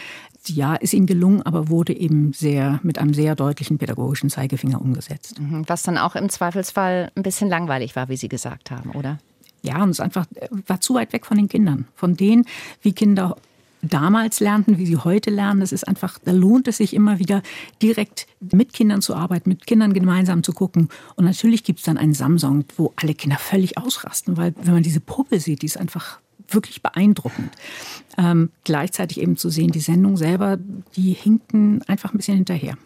[0.49, 5.41] ja, ist ihm gelungen, aber wurde eben sehr mit einem sehr deutlichen pädagogischen Zeigefinger umgesetzt.
[5.41, 5.65] Mhm.
[5.67, 9.19] Was dann auch im Zweifelsfall ein bisschen langweilig war, wie Sie gesagt haben, oder?
[9.63, 10.27] Ja, und es einfach
[10.67, 12.45] war zu weit weg von den Kindern, von denen,
[12.83, 13.37] wie Kinder
[13.83, 15.61] damals lernten, wie sie heute lernen.
[15.61, 17.43] Das ist einfach, da lohnt es sich immer wieder
[17.83, 20.89] direkt mit Kindern zu arbeiten, mit Kindern gemeinsam zu gucken.
[21.17, 24.83] Und natürlich gibt es dann einen Samsung, wo alle Kinder völlig ausrasten, weil wenn man
[24.83, 27.53] diese Puppe sieht, die ist einfach wirklich beeindruckend.
[28.17, 30.59] Ähm, gleichzeitig eben zu sehen, die Sendung selber,
[30.97, 32.77] die hinkten einfach ein bisschen hinterher.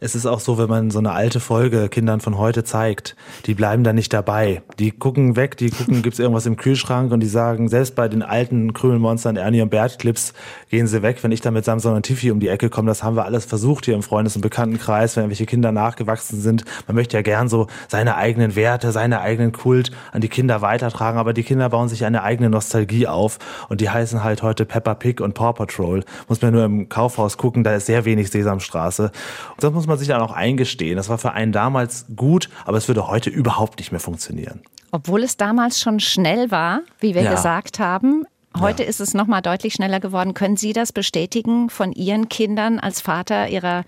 [0.00, 3.54] Es ist auch so, wenn man so eine alte Folge Kindern von heute zeigt, die
[3.54, 4.62] bleiben da nicht dabei.
[4.78, 8.08] Die gucken weg, die gucken, gibt es irgendwas im Kühlschrank und die sagen, selbst bei
[8.08, 10.32] den alten Krümelmonstern, Ernie und Bert Clips,
[10.70, 11.22] gehen sie weg.
[11.22, 13.44] Wenn ich da mit Samson und Tiffy um die Ecke komme, das haben wir alles
[13.44, 16.64] versucht hier im Freundes- und Bekanntenkreis, wenn irgendwelche Kinder nachgewachsen sind.
[16.86, 21.18] Man möchte ja gern so seine eigenen Werte, seine eigenen Kult an die Kinder weitertragen,
[21.18, 24.94] aber die Kinder bauen sich eine eigene Nostalgie auf und die heißen halt heute Peppa
[24.94, 26.04] Pig und Paw Patrol.
[26.28, 29.12] Muss man nur im Kaufhaus gucken, da ist sehr wenig Sesamstraße.
[29.62, 30.96] Das muss man sich dann auch eingestehen.
[30.96, 34.62] Das war für einen damals gut, aber es würde heute überhaupt nicht mehr funktionieren.
[34.92, 37.30] Obwohl es damals schon schnell war, wie wir ja.
[37.30, 38.24] gesagt haben.
[38.58, 38.88] Heute ja.
[38.88, 40.34] ist es noch mal deutlich schneller geworden.
[40.34, 43.84] Können Sie das bestätigen von Ihren Kindern als Vater Ihrer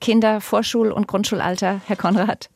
[0.00, 2.50] Kinder Vorschul- und Grundschulalter, Herr Konrad?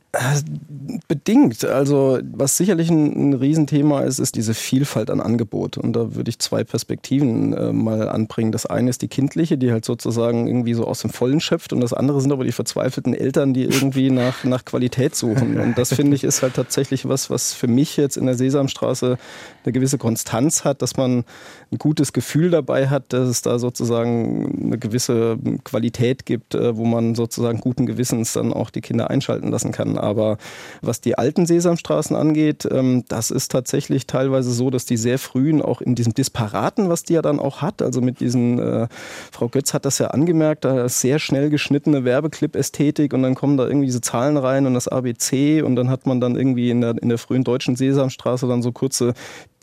[1.07, 1.65] Bedingt.
[1.65, 5.77] Also was sicherlich ein, ein Riesenthema ist, ist diese Vielfalt an Angebot.
[5.77, 8.51] Und da würde ich zwei Perspektiven äh, mal anbringen.
[8.51, 11.73] Das eine ist die kindliche, die halt sozusagen irgendwie so aus dem Vollen schöpft.
[11.73, 15.59] Und das andere sind aber die verzweifelten Eltern, die irgendwie nach, nach Qualität suchen.
[15.59, 19.17] Und das finde ich ist halt tatsächlich was, was für mich jetzt in der Sesamstraße
[19.63, 21.25] eine gewisse Konstanz hat, dass man
[21.71, 26.85] ein gutes Gefühl dabei hat, dass es da sozusagen eine gewisse Qualität gibt, äh, wo
[26.85, 29.97] man sozusagen guten Gewissens dann auch die Kinder einschalten lassen kann.
[30.05, 30.37] Aber
[30.81, 35.61] was die alten Sesamstraßen angeht, ähm, das ist tatsächlich teilweise so, dass die sehr frühen
[35.61, 38.87] auch in diesem Disparaten, was die ja dann auch hat, also mit diesen, äh,
[39.31, 43.57] Frau Götz hat das ja angemerkt, da ist sehr schnell geschnittene Werbeclip-Ästhetik und dann kommen
[43.57, 46.81] da irgendwie diese Zahlen rein und das ABC und dann hat man dann irgendwie in
[46.81, 49.13] der, in der frühen deutschen Sesamstraße dann so kurze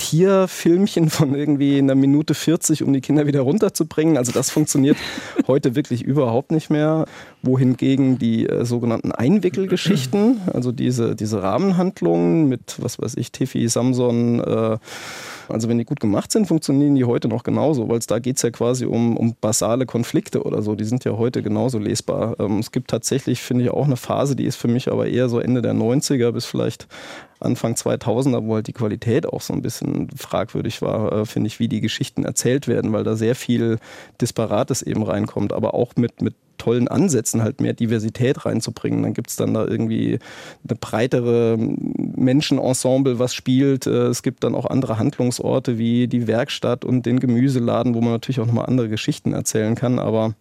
[0.02, 4.16] Tierfilmchen von irgendwie einer Minute 40, um die Kinder wieder runterzubringen.
[4.16, 4.96] Also das funktioniert
[5.46, 7.06] heute wirklich überhaupt nicht mehr.
[7.42, 14.40] Wohingegen die äh, sogenannten Einwickelgeschichten, also diese, diese Rahmenhandlungen mit, was weiß ich, Tiffy, Samson,
[14.40, 14.78] äh,
[15.48, 18.42] also wenn die gut gemacht sind, funktionieren die heute noch genauso, weil da geht es
[18.42, 20.74] ja quasi um, um basale Konflikte oder so.
[20.74, 22.36] Die sind ja heute genauso lesbar.
[22.38, 25.28] Ähm, es gibt tatsächlich, finde ich, auch eine Phase, die ist für mich aber eher
[25.28, 26.86] so Ende der 90er bis vielleicht
[27.40, 31.58] Anfang 2000er, wo halt die Qualität auch so ein bisschen fragwürdig war, äh, finde ich,
[31.58, 33.78] wie die Geschichten erzählt werden, weil da sehr viel
[34.20, 39.02] Disparates eben reinkommt, aber auch mit, mit tollen Ansätzen halt mehr Diversität reinzubringen.
[39.02, 40.20] Dann gibt es dann da irgendwie
[40.68, 43.86] eine breitere Menschenensemble, was spielt.
[43.86, 48.12] Äh, es gibt dann auch andere Handlungsorte wie die Werkstatt und den Gemüseladen, wo man
[48.12, 49.98] natürlich auch nochmal andere Geschichten erzählen kann.
[49.98, 50.34] Aber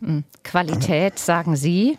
[0.00, 0.24] hm.
[0.42, 1.96] Qualität, sagen Sie.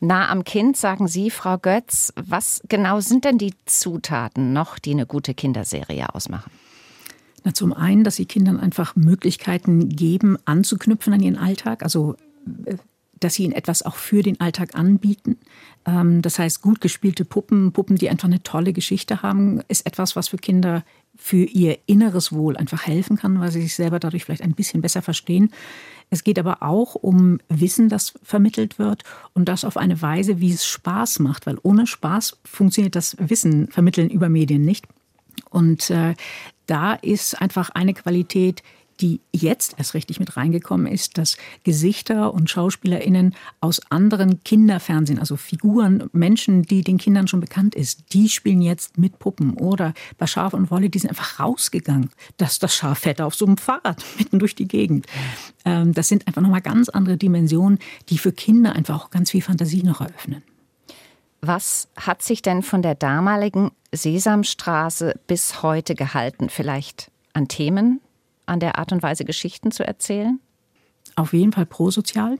[0.00, 2.12] Nah am Kind, sagen Sie, Frau Götz.
[2.14, 6.52] Was genau sind denn die Zutaten noch, die eine gute Kinderserie ausmachen?
[7.44, 11.82] Na, zum einen, dass sie Kindern einfach Möglichkeiten geben, anzuknüpfen an ihren Alltag.
[11.82, 12.16] Also
[13.20, 15.38] dass sie ihnen etwas auch für den Alltag anbieten.
[15.84, 20.16] Ähm, das heißt, gut gespielte Puppen, Puppen, die einfach eine tolle Geschichte haben, ist etwas,
[20.16, 20.84] was für Kinder
[21.16, 24.82] für ihr inneres Wohl einfach helfen kann, weil sie sich selber dadurch vielleicht ein bisschen
[24.82, 25.50] besser verstehen.
[26.10, 29.02] Es geht aber auch um Wissen, das vermittelt wird
[29.34, 33.68] und das auf eine Weise, wie es Spaß macht, weil ohne Spaß funktioniert das Wissen
[33.68, 34.86] vermitteln über Medien nicht.
[35.50, 36.14] Und äh,
[36.66, 38.62] da ist einfach eine Qualität,
[39.00, 45.36] die jetzt erst richtig mit reingekommen ist, dass Gesichter und SchauspielerInnen aus anderen Kinderfernsehen, also
[45.36, 49.54] Figuren, Menschen, die den Kindern schon bekannt ist, die spielen jetzt mit Puppen.
[49.54, 52.10] Oder bei Schaf und Wolle, die sind einfach rausgegangen.
[52.36, 55.06] Das, das Schaf fährt auf so einem Fahrrad mitten durch die Gegend.
[55.64, 59.42] Ähm, das sind einfach nochmal ganz andere Dimensionen, die für Kinder einfach auch ganz viel
[59.42, 60.42] Fantasie noch eröffnen.
[61.40, 66.48] Was hat sich denn von der damaligen Sesamstraße bis heute gehalten?
[66.48, 68.00] Vielleicht an Themen,
[68.48, 70.40] an der Art und Weise, Geschichten zu erzählen?
[71.16, 72.38] Auf jeden Fall prosozial.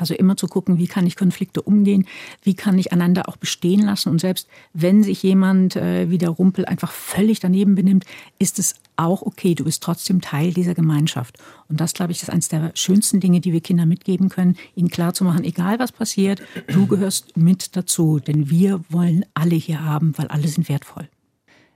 [0.00, 2.06] Also immer zu gucken, wie kann ich Konflikte umgehen,
[2.42, 4.08] wie kann ich einander auch bestehen lassen.
[4.08, 8.06] Und selbst wenn sich jemand äh, wie der Rumpel einfach völlig daneben benimmt,
[8.38, 9.54] ist es auch okay.
[9.54, 11.36] Du bist trotzdem Teil dieser Gemeinschaft.
[11.68, 14.88] Und das, glaube ich, ist eines der schönsten Dinge, die wir Kindern mitgeben können, ihnen
[14.88, 18.20] klarzumachen, egal was passiert, du gehörst mit dazu.
[18.20, 21.10] Denn wir wollen alle hier haben, weil alle sind wertvoll.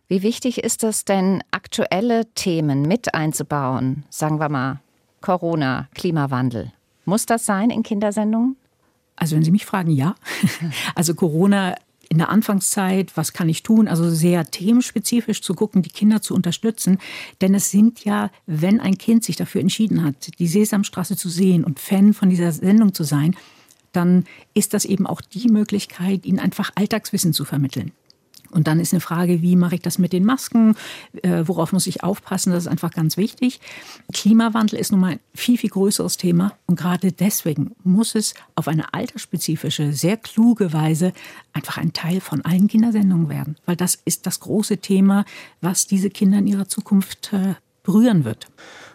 [0.07, 4.05] Wie wichtig ist es denn, aktuelle Themen mit einzubauen?
[4.11, 4.81] Sagen wir mal
[5.23, 6.73] Corona, Klimawandel.
[7.07, 8.57] Muss das sein in Kindersendungen?
[9.17, 10.15] Also wenn Sie mich fragen, ja.
[10.95, 11.75] Also Corona
[12.11, 13.89] in der Anfangszeit, was kann ich tun?
[13.89, 16.99] Also sehr themenspezifisch zu gucken, die Kinder zu unterstützen.
[17.41, 21.65] Denn es sind ja, wenn ein Kind sich dafür entschieden hat, die Sesamstraße zu sehen
[21.65, 23.35] und Fan von dieser Sendung zu sein,
[23.93, 27.93] dann ist das eben auch die Möglichkeit, ihnen einfach Alltagswissen zu vermitteln.
[28.55, 30.77] Und dann ist eine Frage, wie mache ich das mit den Masken?
[31.23, 32.53] Äh, worauf muss ich aufpassen?
[32.53, 33.61] Das ist einfach ganz wichtig.
[34.13, 36.53] Klimawandel ist nun mal ein viel, viel größeres Thema.
[36.67, 41.13] Und gerade deswegen muss es auf eine altersspezifische, sehr kluge Weise
[41.53, 43.57] einfach ein Teil von allen Kindersendungen werden.
[43.67, 45.25] Weil das ist das große Thema,
[45.61, 48.49] was diese Kinder in ihrer Zukunft äh, berühren wird.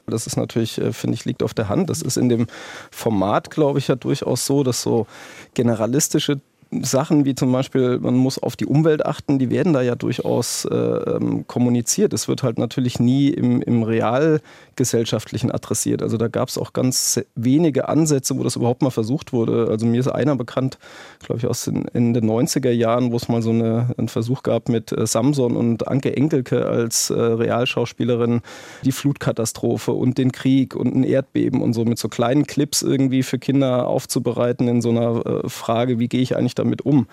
[0.08, 1.89] Das ist natürlich, äh, finde ich, liegt auf der Hand.
[1.89, 2.48] Das ist in dem
[2.91, 5.08] Format, glaube ich, ja durchaus so, dass so
[5.54, 6.41] generalistische
[6.72, 10.66] Sachen wie zum Beispiel, man muss auf die Umwelt achten, die werden da ja durchaus
[10.66, 12.14] äh, ähm, kommuniziert.
[12.14, 16.04] Es wird halt natürlich nie im, im realgesellschaftlichen adressiert.
[16.04, 19.68] Also da gab es auch ganz wenige Ansätze, wo das überhaupt mal versucht wurde.
[19.70, 20.78] Also mir ist einer bekannt,
[21.20, 24.70] glaube ich, aus den Ende 90er Jahren, wo es mal so eine, einen Versuch gab
[24.70, 28.42] mit äh, Samson und Anke Engelke als äh, Realschauspielerin,
[28.86, 33.24] die Flutkatastrophe und den Krieg und ein Erdbeben und so mit so kleinen Clips irgendwie
[33.24, 37.08] für Kinder aufzubereiten in so einer äh, Frage, wie gehe ich eigentlich damit um?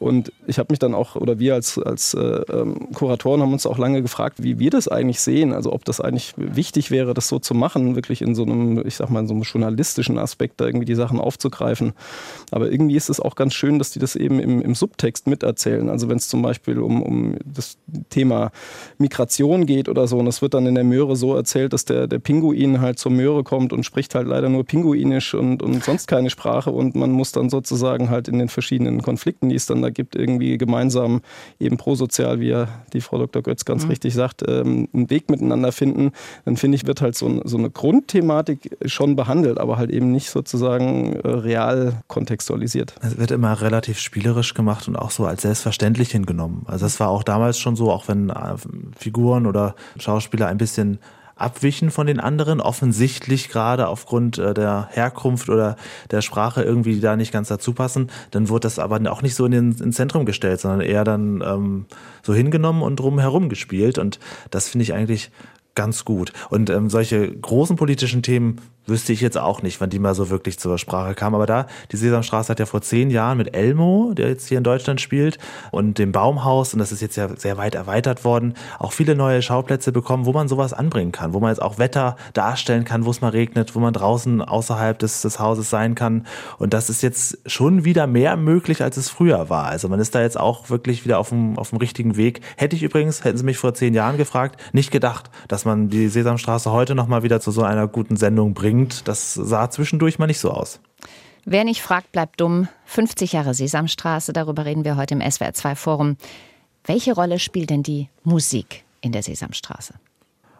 [0.00, 3.66] Und ich habe mich dann auch, oder wir als, als äh, ähm, Kuratoren haben uns
[3.66, 5.52] auch lange gefragt, wie wir das eigentlich sehen.
[5.52, 8.96] Also ob das eigentlich wichtig wäre, das so zu machen, wirklich in so einem, ich
[8.96, 11.92] sag mal, in so einem journalistischen Aspekt da irgendwie die Sachen aufzugreifen.
[12.50, 15.90] Aber irgendwie ist es auch ganz schön, dass die das eben im, im Subtext miterzählen.
[15.90, 17.76] Also wenn es zum Beispiel um, um das
[18.08, 18.52] Thema
[18.96, 22.06] Migration geht oder so, und es wird dann in der Möhre so erzählt, dass der,
[22.06, 26.06] der Pinguin halt zur Möhre kommt und spricht halt leider nur Pinguinisch und, und sonst
[26.06, 29.82] keine Sprache und man muss dann sozusagen halt in den verschiedenen Konflikten, die es dann
[29.82, 31.20] da gibt, irgendwie gemeinsam
[31.58, 33.42] eben prosozial, wie ja die Frau Dr.
[33.42, 33.90] Götz ganz mhm.
[33.90, 36.12] richtig sagt, ähm, einen Weg miteinander finden,
[36.44, 40.30] dann finde ich, wird halt so, so eine Grundthematik schon behandelt, aber halt eben nicht
[40.30, 42.94] sozusagen äh, real kontextualisiert.
[43.02, 46.62] Es wird immer relativ spielerisch gemacht und auch so als selbstverständlich hingenommen.
[46.66, 48.56] Also das war auch damals schon so, auch wenn äh,
[48.96, 50.98] Figuren oder Schauspieler ein bisschen
[51.40, 55.76] abwichen von den anderen, offensichtlich gerade aufgrund äh, der Herkunft oder
[56.10, 59.46] der Sprache irgendwie da nicht ganz dazu passen, dann wird das aber auch nicht so
[59.46, 61.86] in den, ins Zentrum gestellt, sondern eher dann ähm,
[62.22, 63.98] so hingenommen und drumherum gespielt.
[63.98, 64.18] Und
[64.50, 65.30] das finde ich eigentlich
[65.74, 66.32] ganz gut.
[66.50, 70.30] Und ähm, solche großen politischen Themen wüsste ich jetzt auch nicht, wann die mal so
[70.30, 71.34] wirklich zur Sprache kam.
[71.34, 74.64] Aber da, die Sesamstraße hat ja vor zehn Jahren mit Elmo, der jetzt hier in
[74.64, 75.38] Deutschland spielt,
[75.70, 79.42] und dem Baumhaus, und das ist jetzt ja sehr weit erweitert worden, auch viele neue
[79.42, 83.10] Schauplätze bekommen, wo man sowas anbringen kann, wo man jetzt auch Wetter darstellen kann, wo
[83.10, 86.26] es mal regnet, wo man draußen außerhalb des, des Hauses sein kann.
[86.58, 89.66] Und das ist jetzt schon wieder mehr möglich, als es früher war.
[89.66, 92.40] Also man ist da jetzt auch wirklich wieder auf dem, auf dem richtigen Weg.
[92.56, 96.08] Hätte ich übrigens, hätten Sie mich vor zehn Jahren gefragt, nicht gedacht, dass man die
[96.08, 99.08] Sesamstraße heute nochmal wieder zu so einer guten Sendung bringt bringt.
[99.08, 100.80] Das sah zwischendurch mal nicht so aus.
[101.44, 102.68] Wer nicht fragt, bleibt dumm.
[102.84, 106.16] 50 Jahre Sesamstraße, darüber reden wir heute im SWR2 Forum.
[106.84, 109.94] Welche Rolle spielt denn die Musik in der Sesamstraße?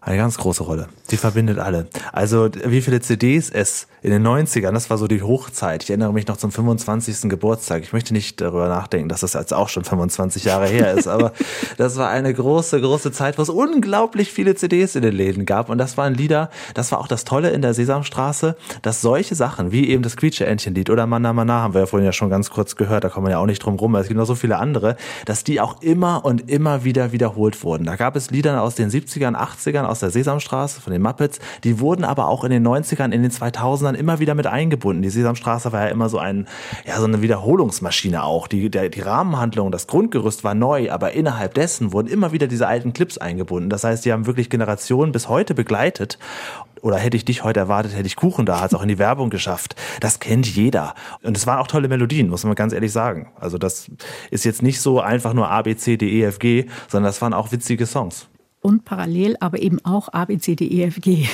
[0.02, 0.88] Eine ganz große Rolle.
[1.10, 1.86] Die verbindet alle.
[2.12, 5.82] Also wie viele CDs es in den 90ern, das war so die Hochzeit.
[5.82, 7.28] Ich erinnere mich noch zum 25.
[7.28, 7.82] Geburtstag.
[7.82, 11.32] Ich möchte nicht darüber nachdenken, dass das jetzt auch schon 25 Jahre her ist, aber
[11.76, 15.68] das war eine große, große Zeit, wo es unglaublich viele CDs in den Läden gab.
[15.68, 19.70] Und das waren Lieder, das war auch das Tolle in der Sesamstraße, dass solche Sachen,
[19.70, 22.74] wie eben das Quietsche-Entchen-Lied oder Mana Mana, haben wir ja vorhin ja schon ganz kurz
[22.74, 24.96] gehört, da kommen wir ja auch nicht drum rum, es gibt noch so viele andere,
[25.26, 27.84] dass die auch immer und immer wieder wiederholt wurden.
[27.84, 31.38] Da gab es Lieder aus den 70ern, 80ern, aus der Sesamstraße, von den Muppets.
[31.64, 35.02] Die wurden aber auch in den 90ern, in den 2000ern immer wieder mit eingebunden.
[35.02, 36.46] Die Sesamstraße war ja immer so ein,
[36.86, 38.46] ja, so eine Wiederholungsmaschine auch.
[38.46, 42.66] Die, der, die Rahmenhandlung, das Grundgerüst war neu, aber innerhalb dessen wurden immer wieder diese
[42.66, 43.70] alten Clips eingebunden.
[43.70, 46.18] Das heißt, die haben wirklich Generationen bis heute begleitet
[46.82, 48.98] oder hätte ich dich heute erwartet, hätte ich Kuchen da, hat es auch in die
[48.98, 49.76] Werbung geschafft.
[50.00, 50.94] Das kennt jeder.
[51.22, 53.30] Und es waren auch tolle Melodien, muss man ganz ehrlich sagen.
[53.38, 53.90] Also das
[54.30, 57.20] ist jetzt nicht so einfach nur A, B, C, D, E, F, G, sondern das
[57.20, 58.29] waren auch witzige Songs
[58.60, 61.26] und parallel aber eben auch A, B, C, D, E, F, G.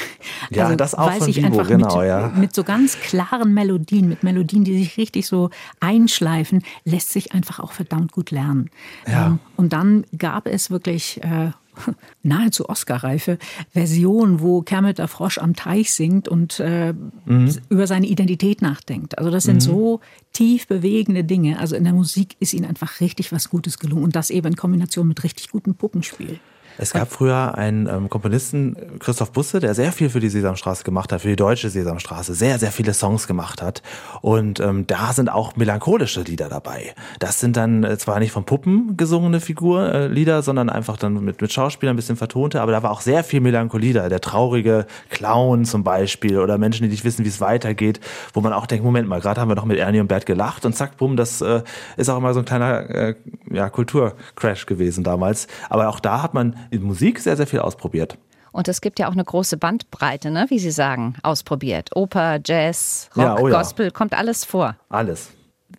[0.50, 2.32] Ja, also, das auch von sich Vivo, einfach genau, mit, ja.
[2.36, 5.50] mit so ganz klaren Melodien, mit Melodien, die sich richtig so
[5.80, 8.70] einschleifen, lässt sich einfach auch verdammt gut lernen.
[9.08, 9.26] Ja.
[9.26, 11.50] Ähm, und dann gab es wirklich äh,
[12.22, 13.38] nahezu Oscar-reife
[13.72, 16.92] Version, wo Kermit der Frosch am Teich singt und äh,
[17.24, 17.56] mhm.
[17.68, 19.18] über seine Identität nachdenkt.
[19.18, 19.60] Also das sind mhm.
[19.60, 20.00] so
[20.32, 21.58] tief bewegende Dinge.
[21.58, 24.56] Also in der Musik ist ihnen einfach richtig was Gutes gelungen und das eben in
[24.56, 26.38] Kombination mit richtig gutem Puppenspiel.
[26.78, 31.12] Es gab früher einen ähm, Komponisten, Christoph Busse, der sehr viel für die Sesamstraße gemacht
[31.12, 33.82] hat, für die deutsche Sesamstraße, sehr, sehr viele Songs gemacht hat.
[34.20, 36.94] Und ähm, da sind auch melancholische Lieder dabei.
[37.18, 41.24] Das sind dann äh, zwar nicht von Puppen gesungene Figur, äh, Lieder, sondern einfach dann
[41.24, 44.08] mit, mit Schauspielern ein bisschen vertonte, aber da war auch sehr viel Melancholie da.
[44.08, 48.00] Der traurige Clown zum Beispiel oder Menschen, die nicht wissen, wie es weitergeht,
[48.34, 50.66] wo man auch denkt, Moment mal, gerade haben wir noch mit Ernie und Bert gelacht
[50.66, 51.62] und zack, bumm, das äh,
[51.96, 53.14] ist auch immer so ein kleiner äh,
[53.50, 55.46] ja, Kulturcrash gewesen damals.
[55.70, 58.18] Aber auch da hat man in Musik sehr, sehr viel ausprobiert.
[58.52, 61.90] Und es gibt ja auch eine große Bandbreite, ne, wie Sie sagen, ausprobiert.
[61.94, 63.58] Oper, Jazz, Rock, Ja, oh ja.
[63.58, 64.76] Gospel, kommt alles vor.
[64.88, 65.30] Alles.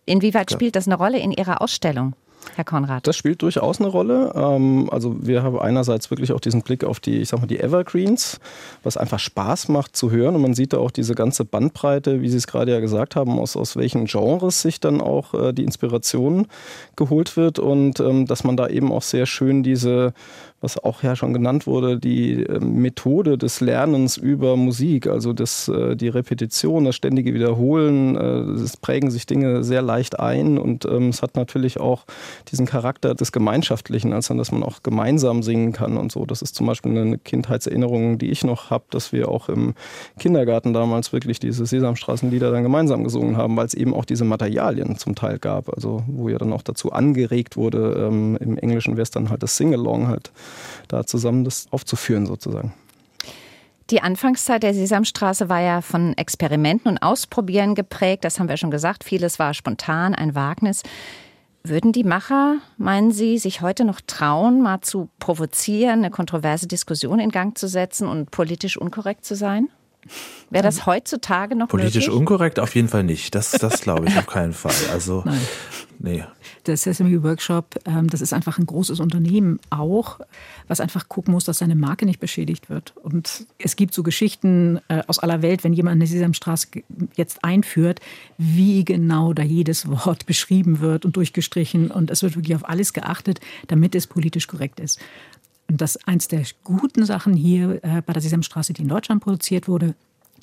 [0.05, 2.13] Inwieweit spielt das eine Rolle in Ihrer Ausstellung,
[2.55, 3.07] Herr Konrad?
[3.07, 4.31] Das spielt durchaus eine Rolle.
[4.35, 7.59] Ähm, Also wir haben einerseits wirklich auch diesen Blick auf die, ich sag mal, die
[7.59, 8.39] Evergreens,
[8.83, 10.35] was einfach Spaß macht zu hören.
[10.35, 13.39] Und man sieht da auch diese ganze Bandbreite, wie Sie es gerade ja gesagt haben,
[13.39, 16.47] aus, aus welchen Genres sich dann auch äh, die Inspiration
[16.95, 17.57] geholt wird.
[17.57, 20.13] Und ähm, dass man da eben auch sehr schön diese
[20.67, 25.69] was auch ja schon genannt wurde, die äh, Methode des Lernens über Musik, also das,
[25.69, 30.83] äh, die Repetition, das ständige Wiederholen, äh, es prägen sich Dinge sehr leicht ein und
[30.83, 32.03] ähm, es hat natürlich auch
[32.51, 36.25] diesen Charakter des Gemeinschaftlichen, als dann, dass man auch gemeinsam singen kann und so.
[36.25, 39.73] Das ist zum Beispiel eine Kindheitserinnerung, die ich noch habe, dass wir auch im
[40.19, 44.97] Kindergarten damals wirklich diese Sesamstraßenlieder dann gemeinsam gesungen haben, weil es eben auch diese Materialien
[44.97, 49.03] zum Teil gab, also wo ja dann auch dazu angeregt wurde, ähm, im Englischen wäre
[49.03, 50.31] es dann halt das Sing-Along halt
[50.87, 52.73] da zusammen das aufzuführen sozusagen.
[53.89, 58.25] Die Anfangszeit der Sesamstraße war ja von Experimenten und Ausprobieren geprägt.
[58.25, 59.05] Das haben wir schon gesagt.
[59.05, 60.83] Vieles war spontan, ein Wagnis.
[61.63, 67.19] Würden die Macher, meinen Sie, sich heute noch trauen, mal zu provozieren, eine kontroverse Diskussion
[67.19, 69.69] in Gang zu setzen und politisch unkorrekt zu sein?
[70.49, 72.19] Wäre das heutzutage noch Politisch möglich?
[72.19, 73.35] unkorrekt auf jeden Fall nicht.
[73.35, 74.75] Das, das glaube ich auf keinen Fall.
[74.91, 75.41] Also, Nein.
[75.99, 76.23] nee.
[76.65, 80.19] Der Sesame Workshop, ähm, das ist einfach ein großes Unternehmen auch,
[80.67, 82.93] was einfach gucken muss, dass seine Marke nicht beschädigt wird.
[82.97, 86.67] Und es gibt so Geschichten äh, aus aller Welt, wenn jemand eine Sesamstraße
[87.15, 87.99] jetzt einführt,
[88.37, 91.89] wie genau da jedes Wort beschrieben wird und durchgestrichen.
[91.91, 94.99] Und es wird wirklich auf alles geachtet, damit es politisch korrekt ist.
[95.69, 99.67] Und das eins der guten Sachen hier äh, bei der Sesamstraße, die in Deutschland produziert
[99.67, 99.95] wurde,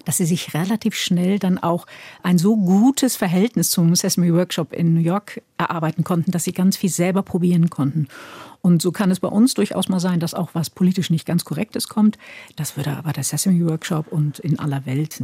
[0.04, 1.86] dass sie sich relativ schnell dann auch
[2.22, 6.76] ein so gutes Verhältnis zum Sesame Workshop in New York erarbeiten konnten, dass sie ganz
[6.76, 8.08] viel selber probieren konnten.
[8.60, 11.44] Und so kann es bei uns durchaus mal sein, dass auch was politisch nicht ganz
[11.44, 12.18] Korrektes kommt.
[12.56, 15.22] Das würde aber der Sesame Workshop und in aller Welt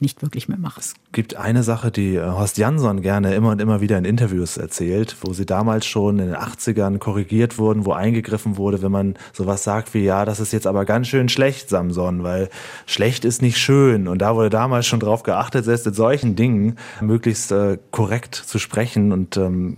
[0.00, 0.80] nicht wirklich mehr mache.
[0.80, 4.56] Es gibt eine Sache, die äh, Horst Jansson gerne immer und immer wieder in Interviews
[4.56, 9.14] erzählt, wo sie damals schon in den 80ern korrigiert wurden, wo eingegriffen wurde, wenn man
[9.32, 12.50] sowas sagt wie, ja, das ist jetzt aber ganz schön schlecht, Samson, weil
[12.86, 14.08] schlecht ist nicht schön.
[14.08, 18.58] Und da wurde damals schon drauf geachtet, selbst in solchen Dingen möglichst äh, korrekt zu
[18.58, 19.12] sprechen.
[19.12, 19.76] Und ähm,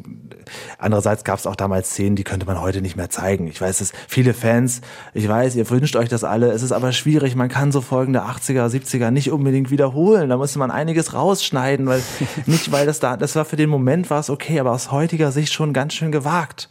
[0.78, 3.46] andererseits gab es auch damals Szenen, die könnte man heute nicht mehr zeigen.
[3.46, 4.80] Ich weiß, es viele Fans,
[5.14, 8.22] ich weiß, ihr wünscht euch das alle, es ist aber schwierig, man kann so folgende
[8.22, 10.28] 80er, 70er nicht unbedingt wiederholen.
[10.28, 12.02] Da musste man einiges rausschneiden, weil
[12.46, 15.32] nicht, weil das da, das war für den Moment war es okay, aber aus heutiger
[15.32, 16.68] Sicht schon ganz schön gewagt.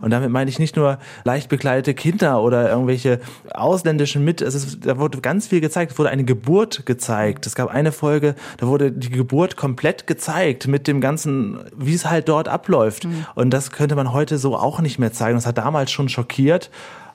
[0.00, 3.20] Und damit meine ich nicht nur leicht bekleidete Kinder oder irgendwelche
[3.52, 4.42] ausländischen mit.
[4.42, 5.92] Es ist, da wurde ganz viel gezeigt.
[5.92, 7.46] Es wurde eine Geburt gezeigt.
[7.46, 12.04] Es gab eine Folge, da wurde die Geburt komplett gezeigt mit dem ganzen, wie es
[12.04, 13.04] halt dort abläuft.
[13.04, 13.13] Mhm.
[13.34, 15.36] Und das könnte man heute so auch nicht mehr zeigen.
[15.36, 16.70] Das hat damals schon schockiert.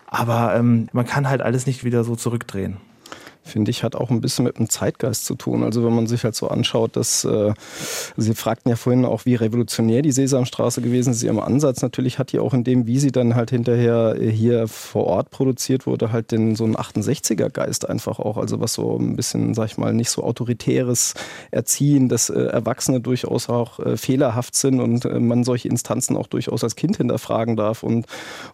[0.08, 2.78] Aber ähm, man kann halt alles nicht wieder so zurückdrehen
[3.50, 5.64] finde ich, hat auch ein bisschen mit dem Zeitgeist zu tun.
[5.64, 7.54] Also wenn man sich halt so anschaut, dass äh,
[8.18, 11.24] Sie fragten ja vorhin auch, wie revolutionär die Sesamstraße gewesen ist.
[11.24, 15.06] Im Ansatz natürlich hat die auch in dem, wie sie dann halt hinterher hier vor
[15.06, 18.38] Ort produziert wurde, halt den so einen 68er Geist einfach auch.
[18.38, 21.14] Also was so ein bisschen, sag ich mal, nicht so autoritäres
[21.52, 26.28] Erziehen, dass äh, Erwachsene durchaus auch äh, fehlerhaft sind und äh, man solche Instanzen auch
[26.28, 28.06] durchaus als Kind hinterfragen darf und,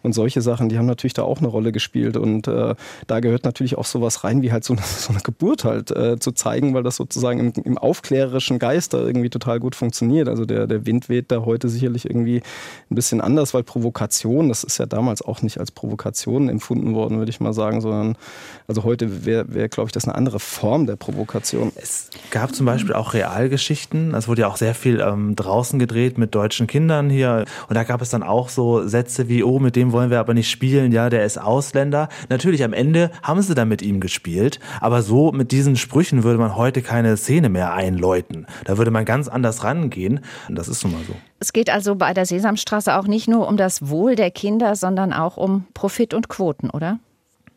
[0.01, 2.17] und solche Sachen, die haben natürlich da auch eine Rolle gespielt.
[2.17, 2.75] Und äh,
[3.07, 6.19] da gehört natürlich auch sowas rein, wie halt so eine so eine Geburt halt äh,
[6.19, 10.27] zu zeigen, weil das sozusagen im, im, aufklärerischen Geist da irgendwie total gut funktioniert.
[10.27, 12.41] Also der, der Wind weht da heute sicherlich irgendwie
[12.89, 17.17] ein bisschen anders, weil Provokation, das ist ja damals auch nicht als Provokation empfunden worden,
[17.17, 18.17] würde ich mal sagen, sondern
[18.67, 21.71] also heute wäre, wär, glaube ich, das eine andere Form der Provokation.
[21.75, 24.13] Es gab zum Beispiel auch Realgeschichten.
[24.13, 27.45] Es wurde ja auch sehr viel ähm, draußen gedreht mit deutschen Kindern hier.
[27.67, 30.33] Und da gab es dann auch so Sätze wie, oh, mit dem wollen wir aber
[30.33, 32.09] nicht spielen, ja, der ist Ausländer.
[32.29, 36.39] Natürlich, am Ende haben sie dann mit ihm gespielt, aber so mit diesen Sprüchen würde
[36.39, 38.47] man heute keine Szene mehr einläuten.
[38.65, 40.19] Da würde man ganz anders rangehen.
[40.47, 41.15] Und das ist nun mal so.
[41.39, 45.13] Es geht also bei der Sesamstraße auch nicht nur um das Wohl der Kinder, sondern
[45.13, 46.99] auch um Profit und Quoten, oder?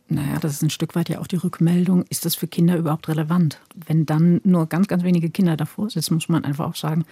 [0.09, 3.09] Naja, das ist ein Stück weit ja auch die Rückmeldung, ist das für Kinder überhaupt
[3.09, 3.61] relevant?
[3.75, 7.05] Wenn dann nur ganz, ganz wenige Kinder davor sitzen, muss man einfach auch sagen,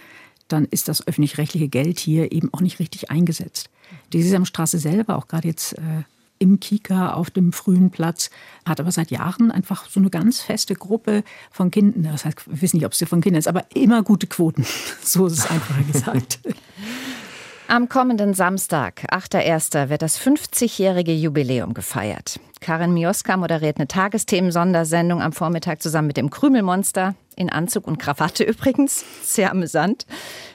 [0.49, 3.69] dann ist das öffentlich-rechtliche Geld hier eben auch nicht richtig eingesetzt.
[4.13, 6.05] Die Sesamstraße selber, auch gerade jetzt äh,
[6.39, 8.31] im Kika auf dem frühen Platz,
[8.65, 12.05] hat aber seit Jahren einfach so eine ganz feste Gruppe von Kindern.
[12.05, 14.65] Das heißt, wir wissen nicht, ob sie von Kindern ist, aber immer gute Quoten.
[15.03, 16.41] So ist es einfacher gesagt.
[17.69, 22.39] Am kommenden Samstag, 8.1., wird das 50-jährige Jubiläum gefeiert.
[22.61, 27.17] Karin Mioska moderiert eine Tagesthemen-Sondersendung am Vormittag zusammen mit dem Krümelmonster.
[27.35, 29.05] In Anzug und Krawatte übrigens.
[29.23, 30.07] Sehr amüsant.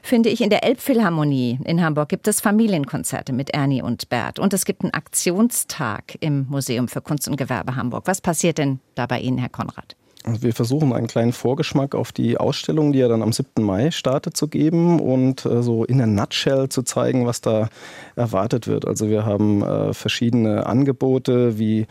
[0.01, 4.39] Finde ich, in der Elbphilharmonie in Hamburg gibt es Familienkonzerte mit Ernie und Bert.
[4.39, 8.03] Und es gibt einen Aktionstag im Museum für Kunst und Gewerbe Hamburg.
[8.07, 9.97] Was passiert denn da bei Ihnen, Herr Konrad?
[10.23, 13.63] Also wir versuchen einen kleinen Vorgeschmack auf die Ausstellung, die ja dann am 7.
[13.63, 17.69] Mai startet, zu geben und äh, so in a nutshell zu zeigen, was da
[18.15, 18.85] erwartet wird.
[18.85, 21.87] Also wir haben äh, verschiedene Angebote wie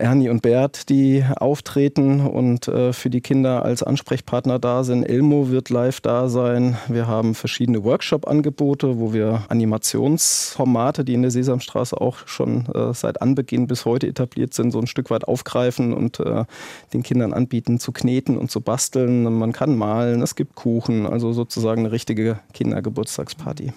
[0.00, 5.04] Ernie und Bert, die auftreten und äh, für die Kinder als Ansprechpartner da sind.
[5.04, 6.76] Elmo wird live da sein.
[6.88, 13.22] Wir haben verschiedene Workshop-Angebote, wo wir Animationsformate, die in der Sesamstraße auch schon äh, seit
[13.22, 16.44] Anbeginn bis heute etabliert sind, so ein Stück weit aufgreifen und äh,
[16.92, 19.22] den Kindern anbieten zu kneten und zu basteln.
[19.22, 23.72] Man kann malen, es gibt Kuchen, also sozusagen eine richtige Kindergeburtstagsparty.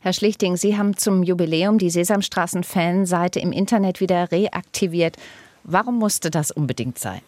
[0.00, 5.16] Herr Schlichting, Sie haben zum Jubiläum die Sesamstraßen-Fanseite im Internet wieder reaktiviert.
[5.68, 7.22] Warum musste das unbedingt sein?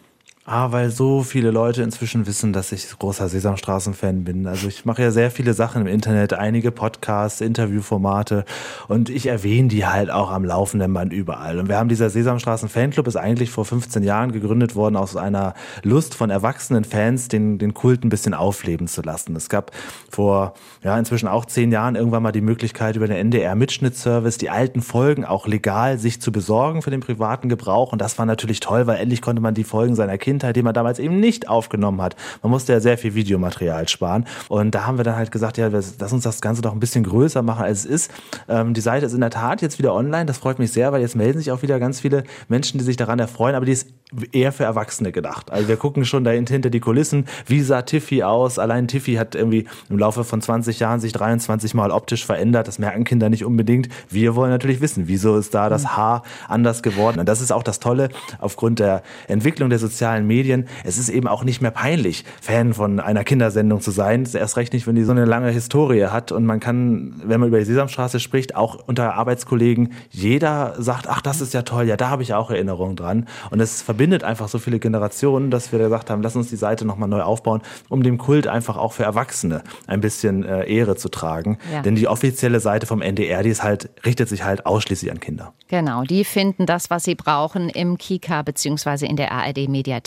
[0.51, 4.47] Ah, weil so viele Leute inzwischen wissen, dass ich großer Sesamstraßen-Fan bin.
[4.47, 8.45] Also ich mache ja sehr viele Sachen im Internet, einige Podcasts, Interviewformate
[8.87, 11.59] und ich erwähne die halt auch am laufenden Band überall.
[11.59, 16.15] Und wir haben dieser Sesamstraßen-Fanclub ist eigentlich vor 15 Jahren gegründet worden aus einer Lust
[16.15, 19.35] von erwachsenen Fans, den, den Kult ein bisschen aufleben zu lassen.
[19.35, 19.69] Es gab
[20.09, 24.81] vor, ja, inzwischen auch zehn Jahren irgendwann mal die Möglichkeit über den NDR-Mitschnittservice die alten
[24.81, 27.91] Folgen auch legal sich zu besorgen für den privaten Gebrauch.
[27.91, 30.63] Und das war natürlich toll, weil endlich konnte man die Folgen seiner Kinder Kindheit, die
[30.63, 32.15] man damals eben nicht aufgenommen hat.
[32.41, 34.25] Man musste ja sehr viel Videomaterial sparen.
[34.47, 37.03] Und da haben wir dann halt gesagt, ja, lass uns das Ganze doch ein bisschen
[37.03, 38.11] größer machen, als es ist.
[38.47, 40.25] Ähm, die Seite ist in der Tat jetzt wieder online.
[40.25, 42.95] Das freut mich sehr, weil jetzt melden sich auch wieder ganz viele Menschen, die sich
[42.95, 43.55] daran erfreuen.
[43.55, 43.89] Aber die ist
[44.31, 45.51] eher für Erwachsene gedacht.
[45.51, 47.25] Also wir gucken schon da hinter die Kulissen.
[47.45, 48.57] Wie sah Tiffy aus?
[48.57, 52.67] Allein Tiffy hat irgendwie im Laufe von 20 Jahren sich 23 Mal optisch verändert.
[52.67, 53.89] Das merken Kinder nicht unbedingt.
[54.09, 57.19] Wir wollen natürlich wissen, wieso ist da das Haar anders geworden?
[57.19, 58.09] Und das ist auch das Tolle
[58.39, 60.67] aufgrund der Entwicklung der sozialen Medien.
[60.85, 64.25] Es ist eben auch nicht mehr peinlich, Fan von einer Kindersendung zu sein.
[64.33, 66.31] Erst recht nicht, wenn die so eine lange Historie hat.
[66.31, 71.21] Und man kann, wenn man über die Sesamstraße spricht, auch unter Arbeitskollegen, jeder sagt, ach,
[71.21, 73.27] das ist ja toll, ja, da habe ich auch Erinnerungen dran.
[73.49, 76.85] Und es verbindet einfach so viele Generationen, dass wir gesagt haben, lass uns die Seite
[76.85, 81.09] nochmal neu aufbauen, um dem Kult einfach auch für Erwachsene ein bisschen äh, Ehre zu
[81.09, 81.57] tragen.
[81.73, 81.81] Ja.
[81.81, 85.53] Denn die offizielle Seite vom NDR, die ist halt, richtet sich halt ausschließlich an Kinder.
[85.67, 89.05] Genau, die finden das, was sie brauchen im Kika bzw.
[89.05, 89.31] in der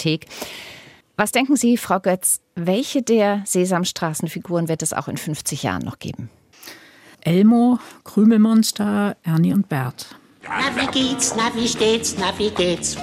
[0.03, 0.27] ARD-Mediathek.
[1.17, 5.99] Was denken Sie, Frau Götz, welche der Sesamstraßenfiguren wird es auch in 50 Jahren noch
[5.99, 6.31] geben?
[7.21, 10.17] Elmo, Krümelmonster, Ernie und Bert.
[10.43, 12.97] Na, wie geht's, na, wie steht's, na, wie geht's?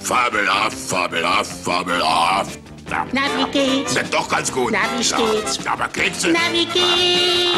[0.00, 2.58] Fabelhaft, fabelhaft, fabelhaft.
[2.90, 3.92] Na, na wie geht's?
[3.92, 4.70] Schmeckt doch ganz gut.
[4.72, 5.64] Na, wie steht's?
[5.64, 6.30] Ja, aber Kekse.
[6.32, 7.54] Na, wie geht's?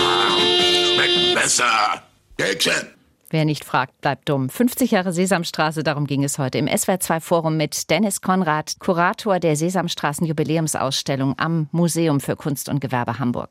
[0.95, 2.03] Schmecken besser.
[2.39, 2.93] Kekse.
[3.29, 4.49] Wer nicht fragt, bleibt dumm.
[4.49, 9.57] 50 Jahre Sesamstraße, darum ging es heute im SWR2 Forum mit Dennis Konrad, Kurator der
[9.57, 13.51] Sesamstraßen Jubiläumsausstellung am Museum für Kunst und Gewerbe Hamburg.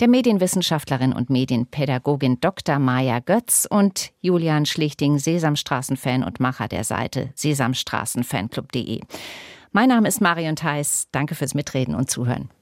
[0.00, 2.80] Der Medienwissenschaftlerin und Medienpädagogin Dr.
[2.80, 9.02] Maja Götz und Julian Schlichting, Sesamstraßen-Fan und Macher der Seite sesamstraßenfanclub.de.
[9.70, 11.06] Mein Name ist Marion Theis.
[11.12, 12.48] Danke fürs Mitreden und Zuhören.